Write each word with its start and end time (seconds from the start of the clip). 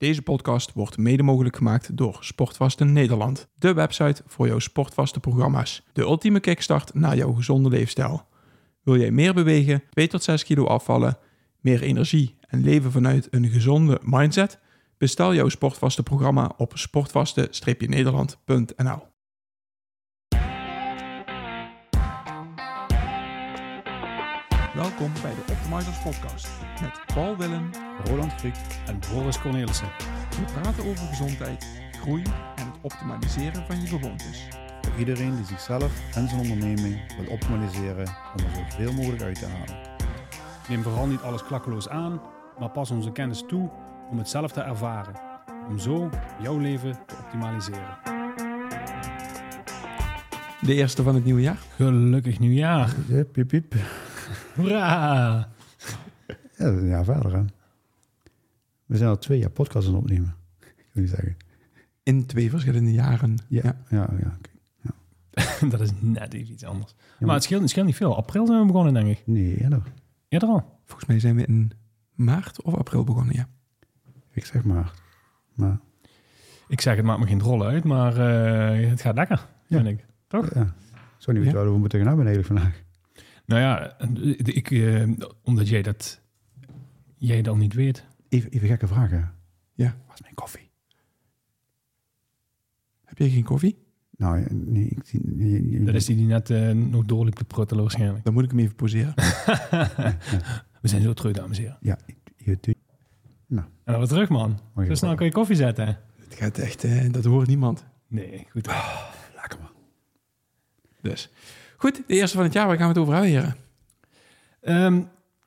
Deze 0.00 0.22
podcast 0.22 0.72
wordt 0.72 0.98
mede 0.98 1.22
mogelijk 1.22 1.56
gemaakt 1.56 1.96
door 1.96 2.18
Sportvasten 2.20 2.92
Nederland, 2.92 3.48
de 3.54 3.72
website 3.72 4.22
voor 4.26 4.46
jouw 4.46 4.58
sportvaste 4.58 5.20
programma's. 5.20 5.82
De 5.92 6.02
ultieme 6.02 6.40
kickstart 6.40 6.94
naar 6.94 7.16
jouw 7.16 7.32
gezonde 7.32 7.68
leefstijl. 7.68 8.26
Wil 8.82 8.96
jij 8.96 9.10
meer 9.10 9.34
bewegen, 9.34 9.82
2 9.90 10.08
tot 10.08 10.22
6 10.22 10.44
kilo 10.44 10.66
afvallen, 10.66 11.18
meer 11.60 11.82
energie 11.82 12.36
en 12.40 12.62
leven 12.62 12.92
vanuit 12.92 13.28
een 13.30 13.48
gezonde 13.48 14.00
mindset? 14.02 14.58
Bestel 14.98 15.34
jouw 15.34 15.48
sportvaste 15.48 16.02
programma 16.02 16.52
op 16.56 16.72
sportvaste-nederland.nl. 16.74 19.09
Welkom 24.80 25.12
bij 25.22 25.34
de 25.34 25.52
Optimizers 25.52 26.02
Podcast 26.02 26.48
met 26.80 27.14
Paul 27.14 27.36
Willem, 27.36 27.70
Roland 28.04 28.32
Griek 28.32 28.54
en 28.86 28.98
Boris 29.12 29.40
Cornelissen. 29.40 29.88
We 30.30 30.60
praten 30.60 30.84
over 30.84 31.06
gezondheid, 31.06 31.66
groei 31.92 32.22
en 32.56 32.66
het 32.66 32.78
optimaliseren 32.80 33.66
van 33.66 33.80
je 33.80 33.86
gewoontes. 33.86 34.48
Voor 34.82 34.98
iedereen 34.98 35.36
die 35.36 35.44
zichzelf 35.44 36.14
en 36.14 36.28
zijn 36.28 36.40
onderneming 36.40 37.16
wil 37.18 37.32
optimaliseren 37.32 38.06
om 38.36 38.44
er 38.44 38.66
zoveel 38.70 38.92
mogelijk 38.92 39.22
uit 39.22 39.38
te 39.38 39.46
halen. 39.46 39.76
Neem 40.68 40.82
vooral 40.82 41.06
niet 41.06 41.20
alles 41.20 41.44
klakkeloos 41.44 41.88
aan, 41.88 42.20
maar 42.58 42.70
pas 42.70 42.90
onze 42.90 43.12
kennis 43.12 43.44
toe 43.48 43.70
om 44.10 44.18
het 44.18 44.28
zelf 44.28 44.52
te 44.52 44.60
ervaren. 44.60 45.14
Om 45.68 45.78
zo 45.78 46.10
jouw 46.42 46.58
leven 46.58 46.98
te 47.06 47.14
optimaliseren. 47.22 47.98
De 50.60 50.74
eerste 50.74 51.02
van 51.02 51.14
het 51.14 51.24
nieuwe 51.24 51.40
jaar. 51.40 51.58
Gelukkig 51.76 52.38
nieuwjaar. 52.38 52.94
Jip, 53.08 53.50
jip. 53.50 53.74
Hoera! 54.54 55.48
Ja, 56.56 56.66
dat 56.66 56.74
is 56.74 56.80
een 56.80 56.86
jaar 56.88 57.04
verder 57.04 57.34
hè. 57.36 57.42
We 58.86 58.96
zijn 58.96 59.08
al 59.08 59.18
twee 59.18 59.38
jaar 59.38 59.50
podcasts 59.50 59.88
aan 59.88 59.94
het 59.94 60.02
opnemen. 60.02 60.34
Ik 60.60 60.86
wil 60.92 61.02
niet 61.02 61.12
zeggen. 61.12 61.36
In 62.02 62.26
twee 62.26 62.50
verschillende 62.50 62.92
jaren. 62.92 63.36
Ja, 63.48 63.76
ja, 63.88 64.08
ja. 64.20 64.36
oké. 64.38 64.48
dat 65.76 65.80
is 65.80 65.90
net 66.00 66.34
even 66.34 66.52
iets 66.52 66.64
anders. 66.64 66.94
maar- 66.94 67.26
maar 67.26 67.34
het 67.34 67.44
scheelt, 67.44 67.60
het 67.60 67.70
scheelt 67.70 67.86
niet 67.86 67.96
veel. 67.96 68.16
April 68.16 68.46
zijn 68.46 68.60
we 68.60 68.66
begonnen, 68.66 68.94
denk 68.94 69.06
ik. 69.08 69.22
Nee, 69.26 69.60
eerder. 69.62 69.82
Eerder 70.28 70.48
al. 70.48 70.78
Volgens 70.84 71.08
mij 71.08 71.20
zijn 71.20 71.36
we 71.36 71.44
in 71.46 71.72
maart 72.14 72.62
of 72.62 72.74
april 72.74 73.04
begonnen, 73.04 73.34
ja. 73.34 73.48
Ik 74.32 74.44
zeg 74.44 74.64
maar. 74.64 74.92
Maar 75.54 75.78
Ik 76.68 76.80
zeg, 76.80 76.96
het 76.96 77.04
maakt 77.04 77.20
me 77.20 77.26
geen 77.26 77.38
drol 77.38 77.64
uit, 77.64 77.84
maar 77.84 78.16
eh, 78.16 78.88
het 78.90 79.00
gaat 79.00 79.14
lekker, 79.14 79.46
Ja. 79.66 79.76
vind 79.82 79.88
ik. 79.98 80.06
Toch? 80.26 80.54
ja. 80.54 80.74
Zo 81.18 81.32
niet 81.32 81.40
Ja. 81.40 81.46
weten 81.46 81.62
waar 81.64 81.72
we 81.72 81.78
moeten 81.78 81.98
gaan 81.98 82.08
hebben 82.08 82.26
eigenlijk 82.26 82.56
vandaag. 82.60 82.82
Nou 83.50 83.62
ja, 83.62 83.98
eh, 83.98 84.56
ik, 84.56 84.70
eh, 84.70 85.08
omdat 85.42 85.68
jij 85.68 85.82
dat, 85.82 86.20
jij 87.16 87.42
dat 87.42 87.56
niet 87.56 87.74
weet. 87.74 88.04
Even, 88.28 88.50
even 88.50 88.68
gekke 88.68 88.86
vragen. 88.86 89.34
Ja. 89.74 89.96
Waar 90.06 90.14
is 90.14 90.20
mijn 90.22 90.34
koffie? 90.34 90.70
Heb 93.04 93.18
jij 93.18 93.28
geen 93.28 93.44
koffie? 93.44 93.78
Nou, 94.16 94.38
ja, 94.38 94.46
nee, 94.50 94.84
ik 94.84 94.98
zie... 95.04 95.20
nee, 95.24 95.62
nee, 95.62 95.84
Dat 95.84 95.94
is 95.94 96.04
die 96.04 96.16
die 96.16 96.26
net 96.26 96.50
eh, 96.50 96.70
nog 96.70 97.04
doorliep 97.04 97.34
te 97.34 97.44
pruttelen 97.44 97.82
waarschijnlijk. 97.82 98.24
Dan 98.24 98.32
moet 98.32 98.44
ik 98.44 98.50
hem 98.50 98.58
even 98.58 98.74
poseren. 98.74 99.14
we 100.82 100.88
zijn 100.88 101.02
zo 101.02 101.12
terug, 101.12 101.32
dames 101.32 101.58
en 101.58 101.62
heren. 101.62 101.78
Ja, 101.80 101.98
je, 102.36 102.58
je, 102.62 102.76
En 103.48 103.66
dan 103.84 103.98
weer 103.98 104.08
terug, 104.08 104.28
man. 104.28 104.60
Je 104.76 104.84
Zo 104.84 104.94
snel 104.94 105.14
kan 105.14 105.26
je 105.26 105.32
koffie 105.32 105.56
zetten. 105.56 105.98
Het 106.18 106.34
gaat 106.34 106.58
echt, 106.58 106.84
eh, 106.84 107.12
dat 107.12 107.24
hoort 107.24 107.46
niemand. 107.46 107.84
Nee, 108.08 108.46
goed. 108.50 108.66
lekker 109.34 109.60
man. 109.60 109.70
Dus. 111.00 111.30
Goed, 111.80 112.02
de 112.06 112.14
eerste 112.14 112.36
van 112.36 112.44
het 112.44 112.52
jaar, 112.52 112.66
waar 112.66 112.76
gaan 112.76 112.92
we 112.92 112.92
het 112.92 113.02
over 113.02 113.14
hebben, 113.14 113.30
heren? 113.30 113.56
Ehm, 114.60 115.02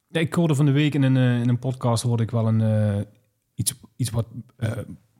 ja, 0.07 0.19
ik 0.19 0.33
hoorde 0.33 0.55
van 0.55 0.65
de 0.65 0.71
week 0.71 0.93
in 0.93 1.01
een, 1.03 1.17
eh, 1.17 1.41
in 1.41 1.49
een 1.49 1.59
podcast 1.59 2.03
hoorde 2.03 2.23
ik 2.23 2.31
wel 2.31 2.47
een, 2.47 2.61
eh, 2.61 3.01
iets, 3.55 3.73
iets 3.95 4.09
wat, 4.09 4.25
eh, 4.57 4.71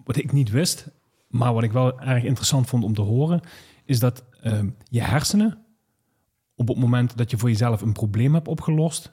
wat 0.03 0.15
ik 0.15 0.31
niet 0.31 0.49
wist, 0.49 0.87
maar 1.27 1.53
wat 1.53 1.63
ik 1.63 1.71
wel 1.71 1.99
erg 1.99 2.23
interessant 2.23 2.67
vond 2.67 2.83
om 2.83 2.93
te 2.93 3.01
horen, 3.01 3.41
is 3.85 3.99
dat 3.99 4.23
ehm, 4.41 4.69
je 4.89 5.01
hersenen 5.01 5.57
op 6.55 6.67
het 6.67 6.77
moment 6.77 7.17
dat 7.17 7.31
je 7.31 7.37
voor 7.37 7.49
jezelf 7.49 7.81
een 7.81 7.93
probleem 7.93 8.33
hebt 8.33 8.47
opgelost, 8.47 9.11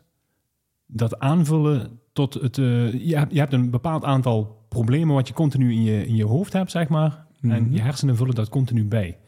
dat 0.87 1.19
aanvullen 1.19 2.01
tot 2.13 2.35
het. 2.35 2.57
je, 2.57 3.13
hebt, 3.17 3.33
je 3.33 3.39
hebt 3.39 3.53
een 3.53 3.71
bepaald 3.71 4.05
aantal 4.05 4.65
problemen 4.69 5.15
wat 5.15 5.29
je 5.29 5.35
continu 5.35 5.73
in 5.73 5.83
je, 5.83 6.07
in 6.07 6.17
je 6.17 6.25
hoofd 6.25 6.53
hebt, 6.53 6.71
zeg 6.71 6.89
maar, 6.89 7.27
en 7.41 7.63
Mhm. 7.63 7.73
je 7.73 7.81
hersenen 7.81 8.17
vullen 8.17 8.35
dat 8.35 8.49
continu 8.49 8.85
bij. 8.85 9.19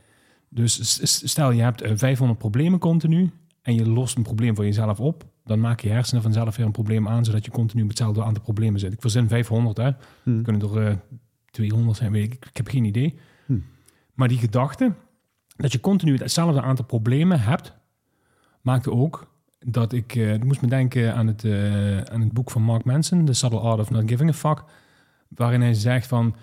Dus 0.55 1.01
stel 1.31 1.51
je 1.51 1.63
hebt 1.63 1.83
eh, 1.83 1.93
500 1.95 2.39
problemen 2.39 2.79
continu 2.79 3.31
en 3.63 3.75
je 3.75 3.89
lost 3.89 4.17
een 4.17 4.23
probleem 4.23 4.55
voor 4.55 4.65
jezelf 4.65 5.01
op, 5.01 5.25
dan 5.45 5.61
maak 5.61 5.81
je 5.81 5.89
hersenen 5.89 6.23
vanzelf 6.23 6.57
weer 6.57 6.67
een 6.67 6.73
probleem 6.73 7.09
aan, 7.09 7.25
zodat 7.25 7.45
je 7.45 7.51
continu 7.51 7.81
met 7.81 7.91
hetzelfde 7.91 8.23
aantal 8.23 8.43
problemen 8.43 8.81
zit. 8.81 8.93
Ik 8.93 9.01
verzin 9.01 9.29
500, 9.29 9.77
hè. 9.77 9.91
Hm. 10.23 10.43
Kunnen 10.43 10.63
er 10.63 10.87
eh 10.87 10.97
200 11.51 11.97
zijn, 11.97 12.13
weet 12.13 12.33
ik. 12.33 12.47
Ik 12.47 12.57
heb 12.57 12.69
geen 12.69 12.85
idee. 12.85 13.19
Hm. 13.47 13.59
Maar 14.15 14.29
die 14.29 14.39
gedachte 14.39 14.95
dat 15.57 15.73
je 15.73 15.81
continu 15.81 16.17
hetzelfde 16.17 16.63
aantal 16.63 16.85
problemen 16.85 17.41
hebt, 17.41 17.73
maakte 18.61 18.91
ook 18.91 19.31
dat 19.59 19.93
ik, 19.93 20.15
eh, 20.15 20.35
ik 20.35 20.45
moest 20.45 20.61
me 20.61 20.69
denken 20.69 21.15
aan 21.15 21.27
het, 21.27 21.45
eh, 21.45 22.01
aan 22.01 22.21
het 22.21 22.33
boek 22.33 22.51
van 22.51 22.63
Mark 22.63 22.85
Manson, 22.85 23.25
The 23.25 23.33
Subtle 23.33 23.61
Art 23.61 23.81
of 23.81 23.91
Not 23.91 24.09
Giving 24.09 24.31
a 24.31 24.33
Fuck, 24.33 24.65
waarin 25.29 25.61
hij 25.61 25.75
zegt 25.75 26.07
van 26.07 26.35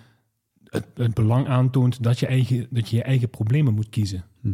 het, 0.70 0.86
het 0.94 1.14
belang 1.14 1.48
aantoont 1.48 2.02
dat 2.02 2.18
je, 2.18 2.26
eigen, 2.26 2.66
dat 2.70 2.88
je 2.88 2.96
je 2.96 3.02
eigen 3.02 3.30
problemen 3.30 3.74
moet 3.74 3.88
kiezen. 3.88 4.24
Hm. 4.40 4.52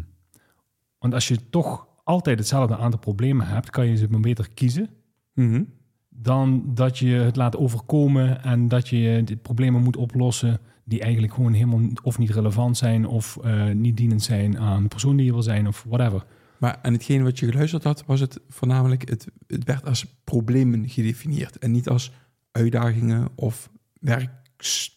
Want 0.98 1.14
als 1.14 1.28
je 1.28 1.48
toch 1.50 1.86
altijd 2.04 2.38
hetzelfde 2.38 2.76
aantal 2.76 3.00
problemen 3.00 3.46
hebt, 3.46 3.70
kan 3.70 3.86
je 3.86 3.96
ze 3.96 4.06
maar 4.10 4.20
beter 4.20 4.48
kiezen 4.54 4.88
Mhm. 5.36 5.62
dan 6.08 6.62
dat 6.74 6.98
je 6.98 7.14
het 7.14 7.36
laat 7.36 7.56
overkomen 7.56 8.42
en 8.42 8.68
dat 8.68 8.88
je 8.88 9.22
de 9.24 9.36
problemen 9.36 9.82
moet 9.82 9.96
oplossen 9.96 10.60
die 10.84 11.00
eigenlijk 11.00 11.34
gewoon 11.34 11.52
helemaal 11.52 11.80
of 12.02 12.18
niet 12.18 12.30
relevant 12.30 12.76
zijn 12.76 13.06
of 13.06 13.38
eh, 13.42 13.70
niet 13.70 13.96
dienend 13.96 14.22
zijn 14.22 14.58
aan 14.58 14.82
de 14.82 14.88
persoon 14.88 15.16
die 15.16 15.26
je 15.26 15.32
wil 15.32 15.42
zijn 15.42 15.66
of 15.66 15.84
whatever. 15.88 16.24
Maar 16.58 16.78
en 16.82 16.92
hetgeen 16.92 17.22
wat 17.22 17.38
je 17.38 17.46
geluisterd 17.46 17.84
had, 17.84 18.04
was 18.06 18.20
het 18.20 18.40
voornamelijk, 18.48 19.08
het, 19.08 19.26
het 19.46 19.64
werd 19.64 19.86
als 19.86 20.06
problemen 20.24 20.88
gedefinieerd. 20.88 21.58
En 21.58 21.70
niet 21.70 21.88
als 21.88 22.12
uitdagingen 22.52 23.28
of 23.34 23.70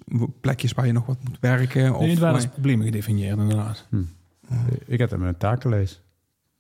werkplekjes 0.06 0.72
waar 0.72 0.86
je 0.86 0.92
nog 0.92 1.06
wat 1.06 1.18
moet 1.24 1.40
werken. 1.40 1.96
Of 1.96 2.02
Nee, 2.02 2.10
het 2.10 2.20
waren 2.20 2.36
als 2.36 2.44
waar 2.44 2.54
problemen 2.54 2.86
gedefinieerd 2.86 3.38
inderdaad. 3.38 3.88
Ik 4.86 5.00
heb 5.00 5.10
hem 5.10 5.24
een 5.24 5.38
takenlijst. 5.38 6.02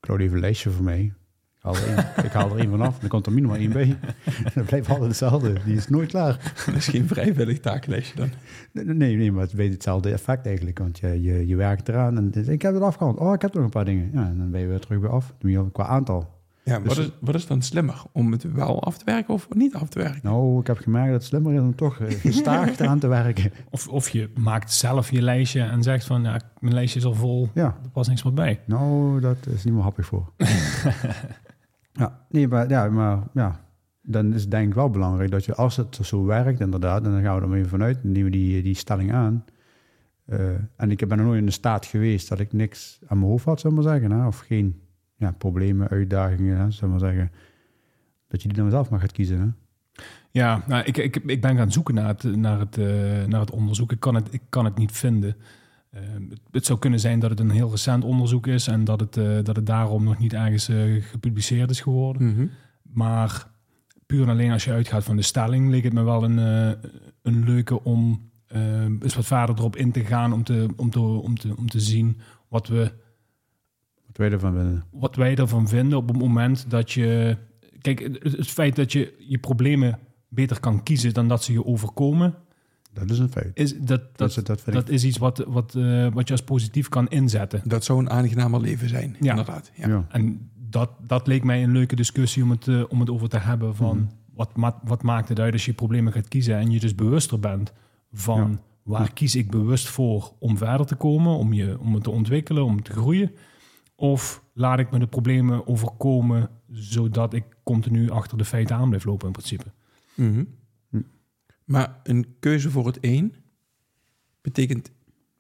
Ik 0.02 0.08
wou 0.08 0.20
even 0.20 0.34
een 0.34 0.42
lijstje 0.42 0.70
voor 0.70 0.84
mij. 0.84 1.14
Ik 1.58 1.66
haal 1.66 1.76
er 1.76 1.88
één, 1.88 1.98
ik 2.26 2.32
haal 2.32 2.52
er 2.52 2.60
één 2.60 2.70
vanaf, 2.70 3.00
dan 3.00 3.10
komt 3.10 3.26
er 3.26 3.32
minimaal 3.32 3.58
één 3.58 3.72
bij. 3.72 3.98
Dat 4.56 4.66
blijft 4.66 4.90
altijd 4.90 5.08
hetzelfde. 5.08 5.54
Die 5.66 5.76
is 5.76 5.88
nooit 5.88 6.10
klaar. 6.10 6.54
dat 6.66 6.76
is 6.76 6.88
geen 6.88 7.08
vrijwillig 7.08 7.60
takenlijstje 7.60 8.16
dan. 8.16 8.30
Nee, 8.72 8.86
nee, 8.86 9.16
nee, 9.16 9.32
maar 9.32 9.42
het 9.42 9.54
weet 9.54 9.72
hetzelfde 9.72 10.12
effect 10.12 10.46
eigenlijk. 10.46 10.80
Want 10.80 11.00
je, 11.00 11.22
je, 11.22 11.48
je 11.48 11.56
werkt 11.56 11.90
eraan 11.90 12.18
en 12.18 12.50
ik 12.50 12.62
heb 12.62 12.74
het 12.74 12.84
afgehaald. 12.84 13.18
Oh, 13.18 13.34
ik 13.34 13.42
heb 13.42 13.54
nog 13.54 13.64
een 13.64 13.70
paar 13.70 13.86
dingen. 13.86 14.10
Ja, 14.14 14.28
en 14.28 14.38
dan 14.38 14.52
ben 14.52 14.62
je 14.62 14.68
weer 14.68 14.80
terug 14.80 15.00
bij 15.00 15.10
af. 15.10 15.34
Qua 15.72 15.86
aantal. 15.86 16.39
Ja, 16.70 16.80
Dus- 16.80 16.88
wat, 16.88 16.98
is, 17.06 17.12
wat 17.20 17.36
is 17.36 17.48
dan 17.48 17.62
slimmer? 17.62 18.04
Om 18.12 18.32
het 18.32 18.52
wel 18.54 18.84
af 18.84 18.98
te 18.98 19.06
werken 19.06 19.34
of 19.34 19.48
niet 19.56 19.76
af 19.76 19.90
te 19.90 20.00
werken? 20.00 20.20
Nou, 20.24 20.60
ik 20.60 20.68
heb 20.68 20.78
gemerkt 20.78 21.08
dat 21.12 21.16
het 21.20 21.24
slimmer 21.30 21.54
is 21.54 21.60
om 21.60 21.76
toch 21.76 22.00
eh, 22.00 22.20
gestaag 22.32 22.80
aan 22.80 23.00
te 23.00 23.08
werken. 23.08 23.52
Of, 23.70 23.88
of 23.88 24.10
je 24.10 24.30
maakt 24.40 24.74
zelf 24.74 25.12
je 25.12 25.22
lijstje 25.22 25.62
en 25.62 25.84
zegt 25.84 26.06
van 26.06 26.24
ja, 26.24 26.40
mijn 26.60 26.74
lijstje 26.74 27.00
is 27.00 27.06
al 27.06 27.14
vol, 27.14 27.50
Ja, 27.54 27.66
er 27.84 27.90
past 27.90 28.10
niks 28.10 28.24
meer 28.24 28.34
bij. 28.34 28.60
nou, 28.66 29.20
dat 29.20 29.38
is 29.48 29.64
niet 29.64 29.74
meer 29.74 29.84
happig 29.84 30.06
voor. 30.06 30.32
ja, 31.94 32.26
nee, 32.30 32.48
maar, 32.48 32.70
ja, 32.70 32.90
maar 32.90 33.20
ja, 33.34 33.60
dan 34.02 34.34
is 34.34 34.42
het 34.42 34.52
denk 34.52 34.68
ik 34.68 34.74
wel 34.74 34.90
belangrijk 34.90 35.32
dat 35.32 35.46
je, 35.46 35.56
als 35.56 35.76
het 35.76 36.00
zo 36.02 36.26
werkt 36.26 36.60
inderdaad, 36.60 37.06
en 37.06 37.12
dan 37.12 37.22
gaan 37.22 37.36
we 37.36 37.42
er 37.42 37.48
maar 37.48 37.58
even 37.58 37.70
vanuit, 37.70 38.00
dan 38.04 38.12
nemen 38.12 38.32
we 38.32 38.38
die, 38.38 38.62
die 38.64 38.76
stelling 38.76 39.14
aan. 39.14 39.46
Eh, 40.26 40.40
en 40.76 40.92
ik 40.92 41.08
ben 41.08 41.18
nog 41.18 41.26
nooit 41.28 41.40
in 41.40 41.46
de 41.46 41.52
staat 41.52 41.86
geweest 41.86 42.30
dat 42.30 42.40
ik 42.40 42.54
niks 42.54 43.00
aan 43.08 43.18
mijn 43.18 43.30
hoofd 43.30 43.46
had, 43.46 43.60
zou 43.60 43.76
ik 43.76 43.84
maar 43.84 43.92
zeggen. 43.94 44.12
Hè? 44.12 44.28
Of 44.28 44.40
geen 44.40 44.82
ja, 45.20 45.32
problemen, 45.32 45.88
uitdagingen, 45.88 46.58
hè, 46.58 46.72
zou 46.72 46.92
ik 46.92 47.00
maar 47.00 47.10
zeggen. 47.10 47.32
Dat 48.28 48.42
je 48.42 48.48
die 48.48 48.58
dan 48.58 48.70
zelf 48.70 48.90
maar 48.90 49.00
gaat 49.00 49.12
kiezen. 49.12 49.40
Hè? 49.40 49.48
Ja, 50.32 50.64
nou, 50.68 50.84
ik, 50.84 50.98
ik, 50.98 51.16
ik 51.16 51.42
ben 51.42 51.58
gaan 51.58 51.72
zoeken 51.72 51.94
naar 51.94 52.08
het, 52.08 52.24
naar 52.36 52.60
het, 52.60 52.78
eh, 52.78 53.24
naar 53.26 53.40
het 53.40 53.52
onderzoek. 53.52 53.92
Ik 53.92 54.00
kan 54.00 54.16
het, 54.16 54.34
ik 54.34 54.42
kan 54.50 54.66
het 54.66 54.78
niet 54.78 54.92
vinden. 54.92 55.36
Eh, 55.90 56.02
het, 56.30 56.40
het 56.52 56.66
zou 56.66 56.80
kunnen 56.80 57.00
zijn 57.00 57.20
dat 57.20 57.30
het 57.30 57.40
een 57.40 57.50
heel 57.50 57.70
recent 57.70 58.04
onderzoek 58.04 58.48
is 58.48 58.68
en 58.68 58.84
dat 58.84 59.00
het, 59.00 59.18
eh, 59.18 59.38
dat 59.44 59.56
het 59.56 59.66
daarom 59.66 60.04
nog 60.04 60.20
niet 60.20 60.34
ergens 60.34 60.70
eh, 60.70 61.04
gepubliceerd 61.04 61.70
is 61.70 61.82
geworden. 61.82 62.34
Mhm. 62.34 62.48
Maar 62.82 63.48
puur 64.10 64.24
en 64.24 64.30
alleen 64.30 64.52
als 64.52 64.64
je 64.64 64.72
uitgaat 64.72 65.04
van 65.04 65.16
de 65.16 65.22
stelling, 65.22 65.70
leek 65.70 65.84
het 65.84 65.94
me 65.94 66.04
wel 66.04 66.24
een, 66.24 66.40
eh, 66.40 66.90
een 67.22 67.44
leuke 67.44 67.84
om 67.84 68.30
eh, 68.48 68.84
eens 68.84 69.16
wat 69.16 69.26
verder 69.26 69.56
erop 69.58 69.76
in 69.76 69.92
te 69.92 70.06
gaan 70.06 70.34
om 70.34 70.44
te, 70.44 70.68
om 70.76 70.90
te, 70.90 71.00
om 71.00 71.38
te, 71.38 71.58
om 71.58 71.70
te 71.70 71.80
zien 71.80 72.18
wat, 72.48 72.68
we, 72.68 72.92
wij 74.20 74.32
ervan 74.32 74.54
vinden. 74.54 74.84
wat 74.92 75.16
wij 75.16 75.36
ervan 75.36 75.68
vinden 75.68 75.98
op 75.98 76.08
het 76.08 76.18
moment 76.18 76.70
dat 76.70 76.92
je. 76.92 77.38
Kijk, 77.82 78.00
het, 78.00 78.22
het 78.38 78.48
feit 78.48 78.76
dat 78.76 78.92
je 78.92 79.14
je 79.20 79.38
problemen 79.38 80.00
beter 80.28 80.60
kan 80.60 80.84
kiezen 80.84 81.14
dan 81.14 81.28
dat 81.28 81.44
ze 81.44 81.52
je 81.52 81.66
overkomen, 81.66 82.36
Dat 82.94 83.10
is 83.10 83.20
een 83.20 83.30
feit. 83.30 83.52
is, 83.54 83.78
dat, 83.78 84.02
Dat, 84.18 84.34
dat, 84.36 84.46
dat, 84.46 84.64
dat 84.66 84.90
is 84.90 85.04
iets 85.04 85.18
wat, 85.18 85.44
wat, 85.48 85.76
eh, 85.76 86.08
wat 86.14 86.28
je 86.28 86.34
als 86.34 86.44
positief 86.44 86.90
kan 86.90 87.08
inzetten. 87.08 87.62
Dat 87.66 87.84
zou 87.84 88.00
een 88.00 88.10
aangenamer 88.10 88.62
leven 88.62 88.90
zijn, 88.90 89.16
Ja. 89.20 89.30
inderdaad. 89.30 89.72
Ja. 89.76 89.88
Ja. 89.88 90.06
En 90.10 90.50
dat, 90.70 90.90
dat 91.08 91.28
leek 91.28 91.44
mij 91.44 91.64
een 91.64 91.72
leuke 91.72 91.96
discussie 91.96 92.44
om 92.44 92.50
het, 92.50 92.68
eh, 92.68 92.84
om 92.90 93.00
het 93.00 93.10
over 93.10 93.30
te 93.30 93.38
hebben 93.38 93.76
van 93.76 93.98
Mhm. 93.98 94.06
wat, 94.34 94.56
ma 94.56 94.80
wat 94.84 95.04
maakt 95.04 95.30
het 95.30 95.40
uit 95.40 95.54
als 95.54 95.66
je 95.66 95.74
problemen 95.74 96.14
gaat 96.14 96.28
kiezen 96.28 96.56
en 96.56 96.72
je 96.72 96.80
dus 96.80 96.96
bewuster 96.96 97.40
bent 97.40 97.74
van 98.14 98.50
Ja. 98.52 98.60
waar 98.84 99.02
Ja. 99.02 99.08
kies 99.14 99.36
ik 99.36 99.50
bewust 99.52 99.88
voor 99.88 100.32
om 100.40 100.58
verder 100.58 100.86
te 100.86 100.96
komen, 100.96 101.36
om, 101.38 101.54
je, 101.54 101.78
om 101.80 101.94
het 101.94 102.04
te 102.04 102.10
ontwikkelen, 102.12 102.64
om 102.64 102.84
te 102.84 102.92
groeien. 102.92 103.32
Of 104.00 104.44
laat 104.54 104.80
ik 104.80 104.92
me 104.92 105.00
de 105.00 105.08
problemen 105.08 105.68
overkomen 105.68 106.50
zodat 106.70 107.34
ik 107.34 107.44
continu 107.64 108.10
achter 108.10 108.38
de 108.38 108.46
feiten 108.46 108.76
aan 108.76 108.88
blijf 108.88 109.04
lopen 109.06 109.28
in 109.28 109.34
principe. 109.34 109.66
Mhm. 110.16 110.44
Hm. 110.90 111.02
Maar 111.66 112.00
een 112.04 112.26
keuze 112.40 112.70
voor 112.72 112.86
het 112.86 112.98
een 113.02 113.36
betekent 114.42 114.92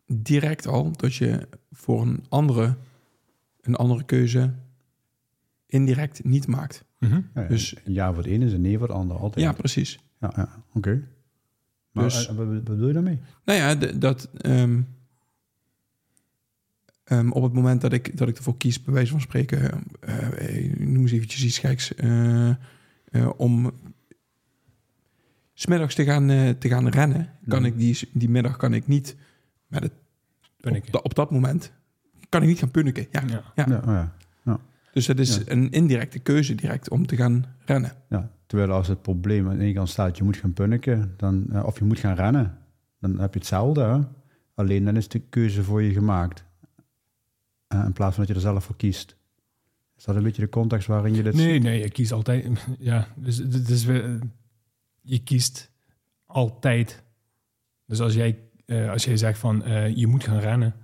direct 0.07 0.67
al 0.67 0.91
dat 0.91 1.15
je 1.15 1.47
voor 1.71 2.01
een 2.01 2.25
andere, 2.29 2.75
een 3.61 3.75
andere 3.75 4.03
keuze 4.03 4.53
indirect 5.65 6.23
niet 6.23 6.47
maakt. 6.47 6.83
Ja, 6.97 7.23
ja. 7.33 7.43
Dus- 7.43 7.75
een 7.83 7.93
ja 7.93 8.07
voor 8.13 8.23
het 8.23 8.31
ene 8.31 8.45
is 8.45 8.53
een 8.53 8.61
nee 8.61 8.77
voor 8.77 8.87
het 8.87 8.97
andere, 8.97 9.19
altijd. 9.19 9.45
Ja, 9.45 9.51
precies. 9.51 9.99
ja, 10.19 10.33
ja, 10.35 10.63
oké. 10.73 11.07
Maar 11.91 12.03
Dus- 12.03 12.27
eh, 12.27 12.35
wat, 12.35 12.47
wat 12.47 12.63
bedoel 12.63 12.87
je 12.87 12.93
daarmee? 12.93 13.19
Nou 13.45 13.59
ja, 13.59 13.75
dat 13.93 14.29
ehm, 14.37 14.81
ehm, 17.09 17.29
op 17.31 17.43
het 17.43 17.53
moment 17.53 17.81
dat 17.81 17.93
ik, 17.93 18.17
dat 18.17 18.27
ik 18.27 18.37
ervoor 18.37 18.57
kies, 18.57 18.81
bij 18.83 18.93
wijze 18.93 19.11
van 19.11 19.21
spreken, 19.21 19.83
eh, 19.99 20.57
eh, 20.65 20.77
noem 20.79 21.01
eens 21.01 21.11
eventjes 21.11 21.43
iets 21.43 21.59
geks, 21.59 21.95
eh, 21.95 22.49
eh, 22.49 22.55
om 23.37 23.71
smiddags 25.53 25.95
te 25.95 26.03
gaan, 26.03 26.29
eh, 26.29 26.49
te 26.49 26.67
gaan 26.67 26.87
rennen, 26.89 27.29
kan 27.47 27.65
ik 27.65 27.77
die, 27.77 28.09
die 28.13 28.29
middag 28.29 28.57
kan 28.57 28.73
ik 28.73 28.87
niet 28.87 29.15
met 29.67 29.83
het, 29.83 29.93
Ben 30.59 30.75
op, 30.75 30.91
da- 30.91 30.99
op 31.03 31.15
dat 31.15 31.31
moment 31.31 31.71
kan 32.29 32.41
ik 32.41 32.47
niet 32.47 32.59
gaan 32.59 32.71
punniken. 32.71 33.07
Ja. 33.11 33.23
Ja. 33.27 33.43
Ja. 33.55 33.65
Ja, 33.69 33.77
oh 33.77 33.85
ja. 33.85 34.13
Dus 34.93 35.05
dat 35.05 35.19
is 35.19 35.35
Ja. 35.35 35.41
een 35.45 35.69
indirecte 35.71 36.19
keuze 36.19 36.55
direct 36.55 36.89
om 36.89 37.05
te 37.05 37.15
gaan 37.15 37.45
rennen. 37.65 37.91
Ja, 38.09 38.31
terwijl 38.45 38.71
als 38.71 38.87
het 38.87 39.01
probleem 39.01 39.49
aan 39.49 39.57
de 39.57 39.63
ene 39.63 39.73
kant 39.73 39.89
staat, 39.89 40.17
je 40.17 40.23
moet 40.23 40.37
gaan 40.37 40.53
punniken, 40.53 41.13
dan, 41.17 41.63
of 41.65 41.79
je 41.79 41.85
moet 41.85 41.99
gaan 41.99 42.15
rennen, 42.15 42.57
dan 42.99 43.19
heb 43.19 43.33
je 43.33 43.39
hetzelfde. 43.39 43.81
Hè? 43.81 43.99
Alleen 44.55 44.85
dan 44.85 44.95
is 44.97 45.07
de 45.07 45.19
keuze 45.19 45.63
voor 45.63 45.81
je 45.81 45.93
gemaakt. 45.93 46.43
Eh, 47.69 47.83
in 47.85 47.93
plaats 47.93 48.15
van 48.15 48.25
dat 48.25 48.27
je 48.27 48.33
er 48.33 48.49
zelf 48.51 48.63
voor 48.63 48.75
kiest. 48.75 49.15
Is 49.97 50.03
dat 50.03 50.15
een 50.15 50.23
beetje 50.23 50.41
de 50.41 50.49
context 50.49 50.87
waarin 50.87 51.15
je 51.15 51.23
dit... 51.23 51.33
Nee, 51.33 51.59
nee, 51.59 51.79
je 51.79 51.89
kiest 51.89 52.11
altijd. 52.11 52.47
Ja, 52.79 53.07
dus, 53.15 53.37
dus 53.37 53.85
we, 53.85 54.19
je 55.01 55.19
kiest 55.23 55.71
altijd. 56.25 57.03
Dus 57.85 57.99
als 57.99 58.13
jij, 58.13 58.39
eh, 58.65 58.89
als 58.89 59.05
jij 59.05 59.17
zegt 59.17 59.39
van 59.39 59.63
eh, 59.63 59.95
je 59.95 60.07
moet 60.07 60.23
gaan 60.23 60.39
rennen, 60.39 60.75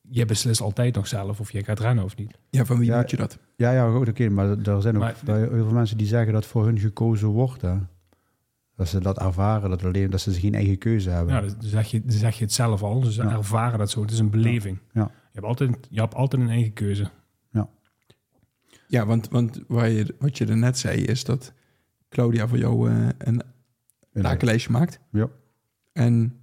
je 0.00 0.24
beslist 0.24 0.60
altijd 0.60 0.94
nog 0.94 1.06
zelf 1.06 1.40
of 1.40 1.52
je 1.52 1.64
gaat 1.64 1.80
rennen 1.80 2.04
of 2.04 2.16
niet. 2.16 2.38
Ja, 2.50 2.64
van 2.64 2.78
wie 2.78 2.86
Ja, 2.90 2.96
moet 3.00 3.10
je 3.10 3.16
dat? 3.16 3.38
Ja, 3.56 3.72
ja, 3.72 3.90
goed, 3.90 4.08
oké, 4.08 4.28
maar 4.28 4.48
er 4.58 4.82
zijn 4.82 4.94
ook 4.96 5.00
Maar- 5.02 5.36
heel 5.36 5.48
veel 5.48 5.72
mensen 5.72 5.96
die 5.96 6.06
zeggen 6.06 6.32
dat 6.32 6.46
voor 6.46 6.64
hun 6.64 6.78
gekozen 6.78 7.28
wordt. 7.28 7.62
Hè? 7.62 7.74
Dat 8.76 8.88
ze 8.88 9.00
dat 9.00 9.18
ervaren, 9.18 9.70
dat, 9.70 9.84
alleen, 9.84 10.10
dat 10.10 10.20
ze 10.20 10.32
geen 10.32 10.54
eigen 10.54 10.78
keuze 10.78 11.10
hebben. 11.10 11.34
Ja, 11.34 11.40
dus 11.40 11.52
dan 11.52 11.62
zeg 11.68 11.86
je, 11.90 12.00
dan 12.00 12.10
zeg 12.16 12.38
je 12.38 12.44
het 12.44 12.52
zelf 12.52 12.82
al. 12.82 13.00
Dus 13.00 13.14
Ja. 13.16 13.30
ervaren 13.32 13.78
dat 13.78 13.90
zo. 13.90 14.00
Het 14.00 14.10
is 14.10 14.18
een 14.18 14.30
beleving. 14.30 14.78
Ja. 14.92 15.10
Je, 15.34 15.40
hebt 15.40 15.46
altijd, 15.46 15.86
je 15.90 16.00
hebt 16.00 16.14
altijd 16.14 16.42
een 16.42 16.48
eigen 16.48 16.72
keuze. 16.72 17.10
Ja, 18.86 19.06
want, 19.06 19.28
want 19.28 19.60
waar 19.68 19.88
je, 19.88 20.14
wat 20.18 20.38
je 20.38 20.46
er 20.46 20.56
net 20.56 20.78
zei 20.78 21.04
is 21.04 21.24
dat 21.24 21.52
Claudia 22.08 22.48
voor 22.48 22.58
jou 22.58 22.90
eh, 22.90 23.08
een 23.18 23.42
takenlijstje 24.12 24.70
maakt. 24.70 25.00
Ja. 25.10 25.28
En 25.92 26.36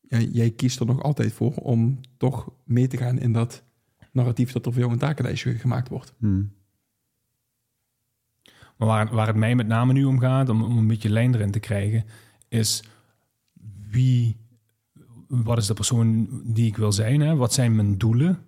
ja, 0.00 0.18
jij 0.18 0.50
kiest 0.50 0.80
er 0.80 0.86
nog 0.86 1.02
altijd 1.02 1.32
voor 1.32 1.54
om 1.54 2.00
toch 2.16 2.52
mee 2.64 2.86
te 2.86 2.96
gaan 2.96 3.18
in 3.18 3.32
dat 3.32 3.62
narratief 4.12 4.52
dat 4.52 4.66
er 4.66 4.72
voor 4.72 4.80
jou 4.80 4.92
een 4.92 4.98
takenlijstje 4.98 5.54
gemaakt 5.54 5.88
wordt. 5.88 6.14
Hmm. 6.18 6.54
Maar 8.76 8.88
waar, 8.88 9.14
waar 9.14 9.26
het 9.26 9.36
mij 9.36 9.54
met 9.54 9.66
name 9.66 9.92
nu 9.92 10.04
om 10.04 10.18
gaat, 10.18 10.48
om, 10.48 10.62
om 10.62 10.78
een 10.78 10.86
beetje 10.86 11.10
lijn 11.10 11.34
erin 11.34 11.50
te 11.50 11.60
krijgen, 11.60 12.04
is 12.48 12.84
wie, 13.90 14.36
wat 15.28 15.58
is 15.58 15.66
de 15.66 15.74
persoon 15.74 16.28
die 16.44 16.66
ik 16.66 16.76
wil 16.76 16.92
zijn? 16.92 17.20
Hè? 17.20 17.36
Wat 17.36 17.52
zijn 17.52 17.74
mijn 17.76 17.98
doelen? 17.98 18.38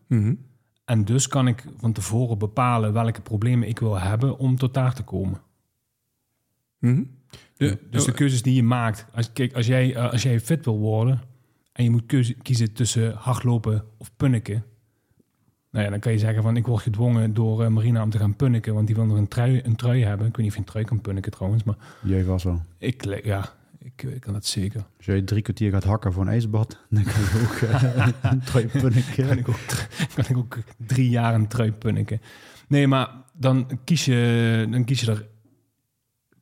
En 0.84 1.04
dus 1.04 1.28
kan 1.28 1.48
ik 1.48 1.64
van 1.76 1.92
tevoren 1.92 2.38
bepalen 2.38 2.92
welke 2.92 3.20
problemen 3.20 3.68
ik 3.68 3.78
wil 3.78 3.98
hebben 4.00 4.38
om 4.38 4.56
tot 4.56 4.74
daar 4.74 4.94
te 4.94 5.02
komen. 5.02 5.40
Mhm. 6.78 7.02
De, 7.56 7.78
Dus 7.90 8.04
de 8.04 8.12
keuzes 8.12 8.42
die 8.42 8.54
je 8.54 8.62
maakt. 8.62 9.06
Als, 9.14 9.32
kijk, 9.32 9.52
als 9.54 9.66
jij, 9.66 9.94
eh, 9.94 10.10
als 10.10 10.22
jij 10.22 10.40
fit 10.40 10.64
wil 10.64 10.78
worden 10.78 11.20
en 11.72 11.84
je 11.84 11.90
moet 11.90 12.06
keuze, 12.06 12.34
kiezen 12.34 12.72
tussen 12.72 13.14
hardlopen 13.14 13.84
of 13.96 14.10
punniken. 14.16 14.64
Nou 15.70 15.84
ja, 15.84 15.90
dan 15.90 16.00
kan 16.00 16.12
je 16.12 16.18
zeggen 16.18 16.42
van 16.42 16.56
ik 16.56 16.66
word 16.66 16.82
gedwongen 16.82 17.34
door 17.34 17.62
eh, 17.64 17.68
Marina 17.68 18.02
om 18.02 18.10
te 18.10 18.18
gaan 18.18 18.36
punniken, 18.36 18.74
want 18.74 18.86
die 18.86 18.96
wil 18.96 19.04
nog 19.06 19.16
een 19.16 19.28
trui, 19.28 19.60
een 19.64 19.76
trui 19.76 20.04
hebben. 20.04 20.26
Ik 20.26 20.36
weet 20.36 20.44
niet 20.44 20.48
of 20.48 20.54
je 20.54 20.60
een 20.60 20.70
trui 20.70 20.84
kan 20.84 21.00
punniken 21.00 21.32
trouwens, 21.32 21.64
maar 21.64 21.76
Jij 22.02 22.24
was 22.24 22.44
wel. 22.44 22.62
ik, 22.78 23.24
ja, 23.24 23.52
ik, 23.80 24.02
ik 24.02 24.20
kan 24.20 24.32
dat 24.32 24.46
zeker. 24.46 24.84
Als 24.96 25.06
jij 25.06 25.22
drie 25.22 25.42
kwartier 25.42 25.70
gaat 25.70 25.84
hakken 25.84 26.12
voor 26.12 26.22
een 26.22 26.28
ijsbad, 26.28 26.78
dan 26.90 27.02
kan 27.04 27.12
je 27.12 27.46
ook 27.48 27.68
eh, 27.70 28.08
een 28.32 28.40
trui 28.40 28.66
Kan 28.66 28.80
punniken. 28.80 29.38
ik, 29.38 29.48
ook, 29.48 29.58
kan 30.14 30.24
ik 30.28 30.36
ook 30.36 30.58
drie 30.86 31.10
jaar 31.10 31.34
een 31.34 31.48
trui 31.48 31.72
punniken. 31.72 32.20
Nee, 32.68 32.86
maar 32.86 33.10
dan 33.32 33.78
kies 33.84 34.04
je, 34.04 34.66
dan 34.70 34.84
kies 34.84 35.00
je 35.00 35.10
er... 35.10 35.26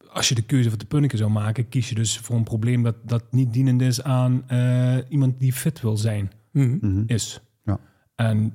Als 0.09 0.29
je 0.29 0.35
de 0.35 0.43
keuze 0.43 0.69
voor 0.69 0.79
te 0.79 0.87
punniken 0.87 1.19
zou 1.19 1.31
maken, 1.31 1.69
kies 1.69 1.89
je 1.89 1.95
dus 1.95 2.19
voor 2.19 2.37
een 2.37 2.45
probleem 2.45 2.83
dat, 2.83 2.97
dat 3.05 3.25
niet 3.33 3.53
dienend 3.53 3.81
is 3.81 4.03
aan 4.03 4.49
eh, 4.49 4.97
iemand 5.09 5.41
die 5.41 5.53
fit 5.53 5.81
wil 5.81 5.97
zijn, 5.97 6.31
Mhm. 6.53 6.77
Mhm. 6.81 7.03
is. 7.07 7.41
Ja. 7.65 7.79
En 8.15 8.53